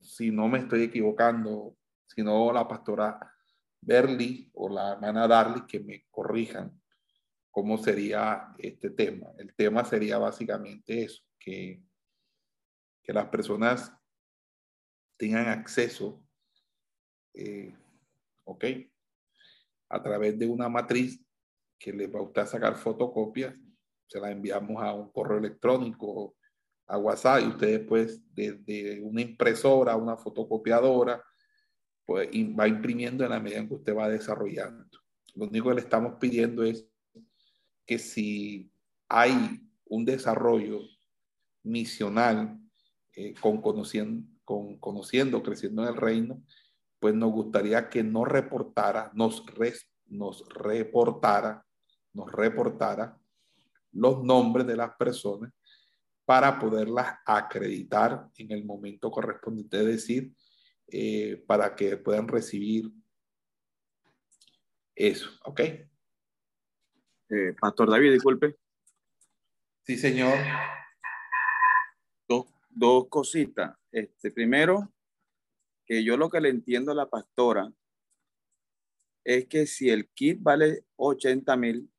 si 0.00 0.30
no 0.30 0.48
me 0.48 0.60
estoy 0.60 0.84
equivocando, 0.84 1.76
si 2.06 2.22
no 2.22 2.52
la 2.52 2.66
pastora 2.66 3.18
Berly 3.80 4.50
o 4.54 4.68
la 4.68 4.92
hermana 4.92 5.26
Darly 5.26 5.66
que 5.66 5.80
me 5.80 6.06
corrijan 6.10 6.80
cómo 7.50 7.76
sería 7.76 8.54
este 8.58 8.90
tema. 8.90 9.32
El 9.38 9.54
tema 9.54 9.84
sería 9.84 10.18
básicamente 10.18 11.02
eso, 11.02 11.22
que, 11.38 11.82
que 13.02 13.12
las 13.12 13.26
personas 13.26 13.92
tengan 15.16 15.48
acceso, 15.48 16.22
eh. 17.34 17.74
A 19.88 20.02
través 20.02 20.38
de 20.38 20.46
una 20.46 20.68
matriz 20.68 21.20
que 21.78 21.92
les 21.92 22.14
va 22.14 22.20
a 22.20 22.22
usted 22.22 22.46
sacar 22.46 22.76
fotocopias, 22.76 23.54
se 24.06 24.20
la 24.20 24.30
enviamos 24.30 24.80
a 24.80 24.94
un 24.94 25.10
correo 25.10 25.38
electrónico 25.38 26.36
a 26.86 26.98
WhatsApp 26.98 27.42
y 27.42 27.48
ustedes 27.48 27.80
pues 27.86 28.22
desde 28.34 29.00
una 29.02 29.20
impresora, 29.20 29.96
una 29.96 30.16
fotocopiadora, 30.16 31.22
pues 32.04 32.28
va 32.28 32.68
imprimiendo 32.68 33.24
en 33.24 33.30
la 33.30 33.40
medida 33.40 33.58
en 33.58 33.68
que 33.68 33.74
usted 33.74 33.96
va 33.96 34.08
desarrollando. 34.08 34.98
Lo 35.34 35.46
único 35.46 35.68
que 35.68 35.74
le 35.74 35.80
estamos 35.80 36.14
pidiendo 36.20 36.62
es 36.62 36.86
que 37.84 37.98
si 37.98 38.70
hay 39.08 39.60
un 39.86 40.04
desarrollo 40.04 40.80
misional 41.62 42.58
eh, 43.14 43.34
con, 43.40 43.60
conociendo, 43.60 44.28
con 44.44 44.78
conociendo, 44.78 45.42
creciendo 45.42 45.82
en 45.82 45.88
el 45.88 45.96
reino, 45.96 46.42
pues 46.98 47.14
nos 47.14 47.32
gustaría 47.32 47.88
que 47.88 48.02
nos 48.02 48.28
reportara, 48.28 49.10
nos, 49.14 49.44
nos 50.06 50.48
reportara, 50.48 51.64
nos 52.12 52.32
reportara 52.32 53.18
los 53.92 54.22
nombres 54.24 54.66
de 54.66 54.76
las 54.76 54.94
personas 54.96 55.52
para 56.26 56.58
poderlas 56.58 57.18
acreditar 57.24 58.28
en 58.36 58.50
el 58.50 58.64
momento 58.64 59.10
correspondiente, 59.10 59.78
es 59.78 59.86
decir, 59.86 60.32
eh, 60.88 61.42
para 61.46 61.74
que 61.74 61.96
puedan 61.96 62.28
recibir 62.28 62.90
eso, 64.94 65.30
¿ok? 65.44 65.60
Eh, 67.28 67.54
Pastor 67.60 67.90
David, 67.90 68.12
disculpe. 68.12 68.56
Sí, 69.82 69.96
señor. 69.96 70.36
Dos, 72.28 72.46
dos 72.70 73.08
cositas. 73.08 73.76
Este, 73.92 74.32
primero, 74.32 74.92
que 75.84 76.02
yo 76.02 76.16
lo 76.16 76.28
que 76.28 76.40
le 76.40 76.48
entiendo 76.48 76.90
a 76.90 76.96
la 76.96 77.08
pastora 77.08 77.72
es 79.24 79.46
que 79.46 79.66
si 79.66 79.90
el 79.90 80.08
kit 80.08 80.40
vale 80.40 80.86
80 80.96 81.56
mil, 81.56 81.90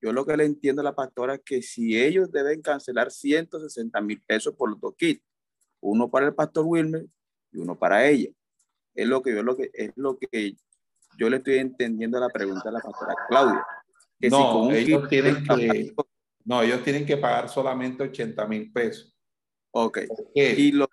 yo 0.00 0.12
lo 0.12 0.24
que 0.24 0.36
le 0.36 0.44
entiendo 0.44 0.80
a 0.80 0.84
la 0.84 0.94
pastora 0.94 1.34
es 1.34 1.42
que 1.44 1.62
si 1.62 2.00
ellos 2.00 2.30
deben 2.32 2.62
cancelar 2.62 3.10
160 3.10 4.00
mil 4.00 4.22
pesos 4.22 4.54
por 4.54 4.70
los 4.70 4.80
dos 4.80 4.94
kits, 4.96 5.22
uno 5.80 6.10
para 6.10 6.26
el 6.26 6.34
pastor 6.34 6.64
Wilmer 6.66 7.06
y 7.52 7.58
uno 7.58 7.78
para 7.78 8.06
ella. 8.06 8.30
Es 8.94 9.06
lo 9.06 9.22
que 9.22 9.34
yo, 9.34 9.42
lo 9.42 9.56
que, 9.56 9.70
es 9.72 9.92
lo 9.96 10.18
que 10.18 10.56
yo 11.16 11.28
le 11.28 11.38
estoy 11.38 11.58
entendiendo 11.58 12.18
a 12.18 12.22
la 12.22 12.28
pregunta 12.28 12.62
de 12.64 12.72
la 12.72 12.80
pastora 12.80 13.14
Claudia. 13.28 13.66
no, 14.30 14.70
ellos 14.72 15.08
tienen 15.08 15.44
que, 15.44 15.94
no, 16.44 16.62
ellos 16.62 16.82
tienen 16.82 17.06
que 17.06 17.16
pagar 17.16 17.48
solamente 17.48 18.02
80 18.04 18.46
mil 18.46 18.72
pesos. 18.72 19.16
Ok. 19.72 19.98
Y 20.34 20.72
lo, 20.72 20.88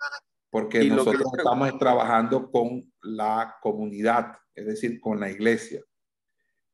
porque 0.49 0.83
nosotros 0.85 1.31
estamos 1.37 1.77
trabajando 1.79 2.51
con 2.51 2.91
la 3.01 3.57
comunidad, 3.61 4.37
es 4.53 4.65
decir, 4.65 4.99
con 4.99 5.19
la 5.19 5.29
iglesia. 5.29 5.81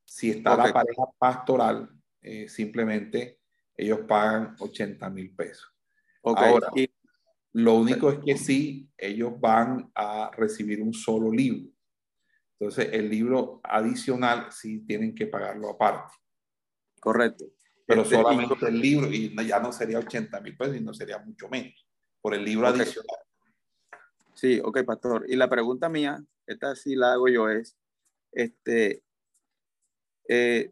Si 0.06 0.30
está 0.30 0.56
la 0.56 0.72
pareja 0.72 1.04
pastoral, 1.18 1.90
eh, 2.24 2.48
simplemente 2.48 3.40
ellos 3.76 4.02
pagan 4.08 4.56
80 4.60 5.10
mil 5.10 5.36
pesos. 5.36 5.74
Ahora, 6.24 6.72
lo 7.54 7.76
único 7.76 8.10
es 8.12 8.20
que 8.20 8.38
sí, 8.38 8.90
ellos 8.98 9.40
van 9.40 9.92
a 9.94 10.32
recibir 10.36 10.82
un 10.82 10.94
solo 10.94 11.32
libro. 11.32 11.70
Entonces, 12.60 12.90
el 12.94 13.10
libro 13.10 13.60
adicional 13.64 14.52
sí 14.52 14.80
tienen 14.86 15.14
que 15.14 15.28
pagarlo 15.28 15.70
aparte. 15.70 16.14
Correcto. 17.00 17.46
Pero 17.86 18.04
este, 18.04 18.16
solamente 18.16 18.56
el 18.68 18.80
libro, 18.80 19.08
y 19.12 19.36
ya 19.46 19.60
no 19.60 19.72
sería 19.74 20.00
80 20.00 20.40
mil 20.40 20.56
pesos, 20.56 20.78
y 20.78 20.82
no 20.82 20.94
sería 20.94 21.20
mucho 21.20 21.50
menos, 21.50 21.86
por 22.22 22.34
el 22.34 22.46
libro 22.46 22.68
adicional. 22.68 23.18
Sí, 24.34 24.62
ok, 24.64 24.84
pastor. 24.86 25.26
Y 25.28 25.36
la 25.36 25.50
pregunta 25.50 25.90
mía, 25.90 26.24
esta 26.48 26.76
sí 26.76 26.96
la 26.96 27.14
hago 27.14 27.28
yo, 27.28 27.50
es, 27.50 27.78
este, 28.32 29.04
eh, 30.28 30.72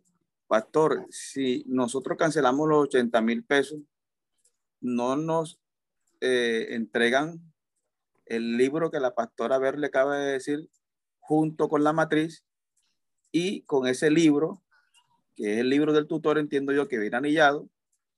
pastor, 0.51 1.07
si 1.09 1.63
nosotros 1.65 2.17
cancelamos 2.17 2.67
los 2.67 2.83
80 2.83 3.21
mil 3.21 3.41
pesos, 3.45 3.79
no 4.81 5.15
nos 5.15 5.61
eh, 6.19 6.67
entregan 6.71 7.39
el 8.25 8.57
libro 8.57 8.91
que 8.91 8.99
la 8.99 9.15
pastora 9.15 9.59
Ver 9.59 9.79
le 9.79 9.87
acaba 9.87 10.17
de 10.17 10.33
decir 10.33 10.69
junto 11.21 11.69
con 11.69 11.85
la 11.85 11.93
matriz 11.93 12.43
y 13.31 13.61
con 13.61 13.87
ese 13.87 14.11
libro, 14.11 14.61
que 15.37 15.53
es 15.53 15.59
el 15.59 15.69
libro 15.69 15.93
del 15.93 16.07
tutor, 16.07 16.37
entiendo 16.37 16.73
yo 16.73 16.89
que 16.89 16.99
viene 16.99 17.15
anillado 17.15 17.69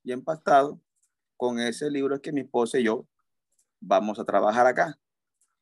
y 0.03 0.11
empastado, 0.11 0.81
con 1.37 1.59
ese 1.59 1.91
libro 1.91 2.15
es 2.15 2.21
que 2.21 2.31
mi 2.31 2.41
esposa 2.41 2.79
y 2.79 2.85
yo 2.85 3.05
vamos 3.79 4.17
a 4.17 4.25
trabajar 4.25 4.65
acá. 4.65 4.97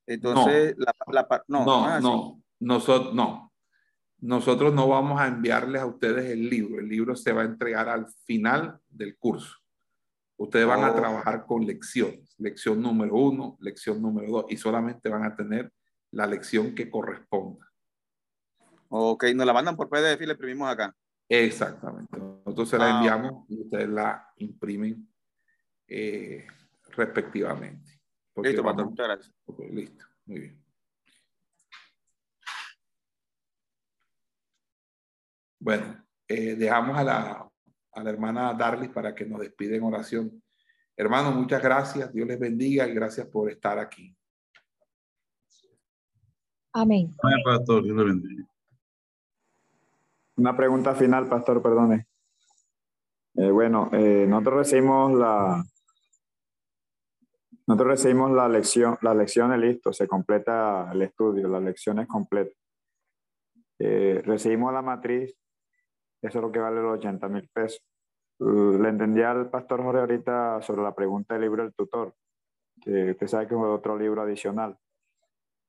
Entonces, 0.08 0.78
no, 0.78 0.86
la, 1.12 1.28
no, 1.50 1.66
no, 1.66 2.00
no, 2.00 2.44
nosotros 2.62 3.14
no. 3.14 3.51
Nosotros 4.22 4.72
no 4.74 4.88
vamos 4.88 5.20
a 5.20 5.28
enviarles 5.28 5.82
a 5.82 5.88
ustedes 5.88 6.30
el 6.32 6.48
libro. 6.48 6.80
El 6.80 6.88
libro 6.88 7.16
se 7.16 7.34
va 7.34 7.42
a 7.42 7.46
entregar 7.46 7.90
al 7.90 8.08
final 8.26 8.80
del 8.88 9.18
curso. 9.18 9.58
Ustedes 10.38 10.66
van 10.68 10.84
a 10.84 10.92
oh. 10.92 10.96
trabajar 10.96 11.46
con 11.46 11.66
lecciones. 11.66 12.36
Lección 12.38 12.82
número 12.82 13.16
uno, 13.16 13.58
lección 13.60 14.02
número 14.02 14.32
dos, 14.32 14.46
y 14.50 14.58
solamente 14.58 15.10
van 15.10 15.24
a 15.24 15.36
tener 15.36 15.72
la 16.12 16.28
lección 16.28 16.76
que 16.76 16.90
corresponda. 16.90 17.68
Ok, 18.90 19.26
nos 19.36 19.46
la 19.46 19.54
mandan 19.54 19.76
por 19.76 19.90
PDF 19.90 20.22
y 20.22 20.26
la 20.26 20.34
imprimimos 20.34 20.70
acá. 20.70 20.96
Exactamente. 21.28 22.18
Nosotros 22.18 22.70
se 22.70 22.78
la 22.78 22.86
ah, 22.86 22.98
enviamos 22.98 23.46
y 23.50 23.62
ustedes 23.62 23.90
la 23.90 24.28
imprimen 24.36 25.08
eh, 25.88 26.46
respectivamente. 26.90 28.02
Listo, 28.36 28.64
muchas 28.64 29.08
gracias. 29.08 29.36
listo, 29.72 30.06
muy 30.26 30.40
bien. 30.40 30.61
Bueno, 35.62 36.04
eh, 36.28 36.56
dejamos 36.56 36.98
a 36.98 37.04
la, 37.04 37.52
a 37.94 38.04
la 38.04 38.10
hermana 38.10 38.54
Darlis 38.56 38.90
para 38.90 39.14
que 39.14 39.26
nos 39.26 39.40
despide 39.40 39.76
en 39.76 39.84
oración. 39.84 40.44
Hermanos, 40.98 41.36
muchas 41.36 41.62
gracias. 41.62 42.12
Dios 42.12 42.28
les 42.28 42.40
bendiga 42.40 42.88
y 42.88 42.94
gracias 42.96 43.28
por 43.28 43.52
estar 43.52 43.78
aquí. 43.78 44.16
Amén. 46.74 47.14
Amén, 47.22 47.40
pastor. 47.46 47.84
Dios 47.84 47.96
le 47.96 48.04
bendiga. 48.04 48.44
Una 50.38 50.58
pregunta 50.58 50.96
final, 50.96 51.30
pastor, 51.30 51.62
perdone. 51.62 52.08
Eh, 53.36 53.52
bueno, 53.52 53.92
eh, 53.94 54.26
nosotros 54.28 54.56
recibimos 54.56 55.14
la, 55.14 55.64
nosotros 57.68 57.90
recibimos 57.90 58.32
la 58.32 58.50
lección, 58.50 58.98
las 59.02 59.16
lecciones, 59.16 59.60
listo, 59.60 59.94
se 59.94 60.08
completa 60.08 60.90
el 60.92 61.04
estudio, 61.04 61.48
la 61.48 61.60
lección 61.60 62.00
es 62.00 62.08
completa. 62.08 62.56
Eh, 63.78 64.22
recibimos 64.26 64.74
la 64.74 64.82
matriz, 64.82 65.38
eso 66.22 66.38
es 66.38 66.42
lo 66.42 66.52
que 66.52 66.60
vale 66.60 66.82
los 66.82 66.98
80 66.98 67.28
mil 67.30 67.50
pesos. 67.50 67.82
le 68.40 68.90
entendí 68.90 69.22
al 69.22 69.50
pastor 69.50 69.82
Jorge 69.82 70.02
ahorita 70.02 70.62
sobre 70.62 70.84
la 70.84 70.94
pregunta 70.94 71.34
del 71.34 71.44
libro 71.44 71.64
del 71.64 71.74
tutor, 71.74 72.14
que 72.82 73.12
usted 73.12 73.28
sabe 73.28 73.48
que 73.48 73.56
es 73.56 73.62
otro 73.62 73.98
libro 73.98 74.22
adicional. 74.22 74.78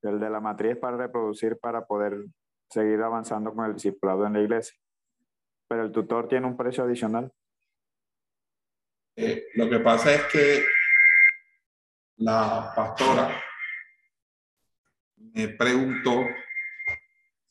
El 0.03 0.18
de 0.18 0.30
la 0.30 0.40
matriz 0.40 0.76
para 0.76 0.96
reproducir, 0.96 1.59
para 1.59 1.86
poder 1.86 2.24
seguir 2.68 3.00
avanzando 3.03 3.55
con 3.55 3.66
el 3.66 3.74
discipulado 3.74 4.26
en 4.26 4.32
la 4.32 4.40
iglesia. 4.40 4.76
Pero 5.68 5.84
el 5.84 5.92
tutor 5.92 6.28
tiene 6.28 6.46
un 6.46 6.57
precio 6.57 6.84
adicional. 6.84 7.32
Eh, 9.16 9.46
lo 9.55 9.68
que 9.68 9.78
pasa 9.78 10.14
es 10.14 10.24
que 10.24 10.64
la 12.16 12.72
pastora 12.74 13.30
me 15.16 15.48
preguntó 15.48 16.24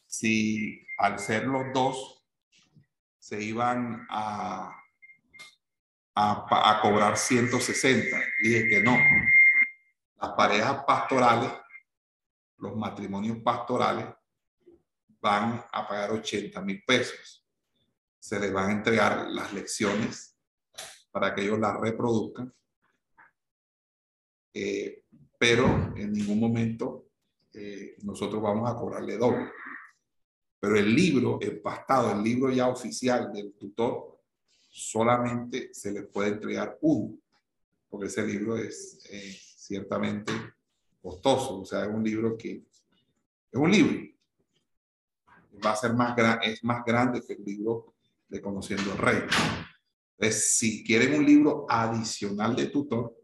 si 0.05 0.85
al 0.97 1.19
ser 1.19 1.45
los 1.45 1.71
dos 1.73 2.20
se 3.21 3.41
iban 3.41 4.07
a, 4.09 4.75
a, 6.15 6.71
a 6.71 6.81
cobrar 6.81 7.15
160. 7.17 8.17
Dije 8.41 8.67
que 8.67 8.81
no. 8.81 8.97
Las 10.19 10.31
parejas 10.31 10.83
pastorales, 10.85 11.51
los 12.57 12.75
matrimonios 12.75 13.37
pastorales, 13.39 14.07
van 15.19 15.63
a 15.71 15.87
pagar 15.87 16.11
80 16.11 16.59
mil 16.61 16.83
pesos. 16.85 17.47
Se 18.17 18.39
les 18.39 18.51
van 18.51 18.69
a 18.69 18.73
entregar 18.73 19.27
las 19.29 19.53
lecciones 19.53 20.35
para 21.11 21.35
que 21.35 21.43
ellos 21.43 21.59
las 21.59 21.79
reproduzcan 21.79 22.51
eh, 24.53 25.05
pero 25.37 25.65
en 25.95 26.11
ningún 26.11 26.39
momento 26.39 27.07
eh, 27.53 27.95
nosotros 28.03 28.41
vamos 28.41 28.69
a 28.69 28.75
cobrarle 28.75 29.17
doble. 29.17 29.51
Pero 30.61 30.77
el 30.77 30.95
libro 30.95 31.39
empastado, 31.41 32.11
el 32.11 32.23
libro 32.23 32.49
ya 32.51 32.69
oficial 32.69 33.33
del 33.33 33.51
tutor, 33.53 34.17
solamente 34.69 35.73
se 35.73 35.91
le 35.91 36.03
puede 36.03 36.29
entregar 36.29 36.77
uno, 36.79 37.17
porque 37.89 38.07
ese 38.07 38.25
libro 38.25 38.55
es 38.55 38.99
ciertamente 39.57 40.31
costoso, 41.01 41.61
o 41.61 41.65
sea, 41.65 41.83
es 41.83 41.89
un 41.89 42.03
libro 42.03 42.37
que 42.37 42.63
es 43.51 43.59
un 43.59 43.71
libro. 43.71 44.07
Va 45.65 45.71
a 45.71 45.75
ser 45.75 45.93
más, 45.93 46.15
es 46.43 46.63
más 46.63 46.85
grande 46.85 47.21
que 47.25 47.33
el 47.33 47.43
libro 47.43 47.93
de 48.29 48.41
Conociendo 48.41 48.91
el 48.93 48.97
Rey. 48.97 49.21
Entonces, 50.17 50.55
si 50.55 50.83
quieren 50.83 51.15
un 51.15 51.25
libro 51.25 51.65
adicional 51.67 52.55
de 52.55 52.67
tutor, 52.67 53.15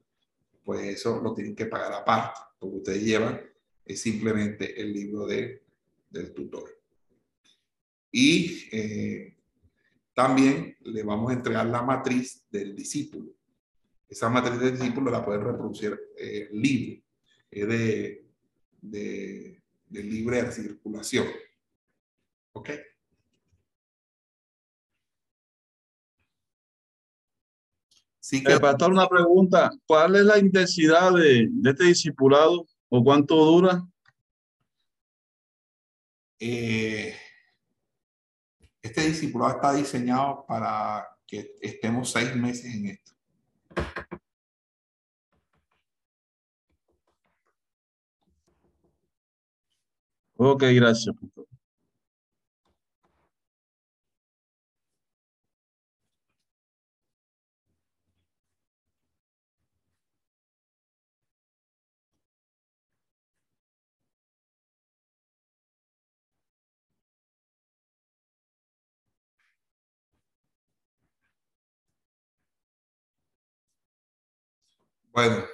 pues 0.64 0.82
eso 0.82 1.22
lo 1.22 1.34
tienen 1.34 1.56
que 1.56 1.68
pagar 1.68 1.94
aparte. 1.94 2.40
Lo 2.60 2.70
que 2.70 2.78
ustedes 2.78 3.04
llevan 3.04 3.42
es 3.86 4.02
simplemente 4.02 4.82
el 4.82 4.92
libro 4.92 5.26
de, 5.26 5.64
del 6.10 6.34
tutor. 6.34 6.77
Y 8.12 8.68
eh, 8.72 9.38
también 10.14 10.76
le 10.82 11.04
vamos 11.04 11.32
a 11.32 11.36
entregar 11.36 11.66
la 11.68 11.82
matriz 11.82 12.44
del 12.50 12.76
discípulo. 12.76 13.32
Esa 14.10 14.30
matriz 14.30 14.60
del 14.60 14.78
discípulo 14.78 15.12
la 15.12 15.24
pueden 15.24 15.44
reproducir 15.44 16.00
eh, 16.18 16.50
libre, 16.54 17.04
es 17.52 17.68
de, 17.68 18.26
de, 18.82 19.62
de 19.88 20.04
libre 20.04 20.52
circulación. 20.52 21.28
¿Ok? 22.54 22.70
Sí 28.28 28.44
que... 28.44 28.60
pastor, 28.60 28.92
una 28.92 29.08
pregunta. 29.08 29.72
¿Cuál 29.86 30.18
es 30.18 30.26
la 30.26 30.38
intensidad 30.38 31.14
de, 31.14 31.50
este 31.64 31.86
discipulado 31.86 32.68
o 32.90 33.02
cuánto 33.02 33.36
dura? 33.36 33.88
Eh, 36.38 37.16
este 38.98 39.10
discipulado 39.10 39.56
está 39.58 39.74
diseñado 39.74 40.44
para 40.48 41.08
que 41.28 41.56
estemos 41.62 42.12
seis 42.12 42.36
meses 42.36 42.74
en 42.74 42.88
esto. 42.88 43.12
Ok, 50.38 50.64
gracias. 50.74 51.16
Bueno. 75.18 75.46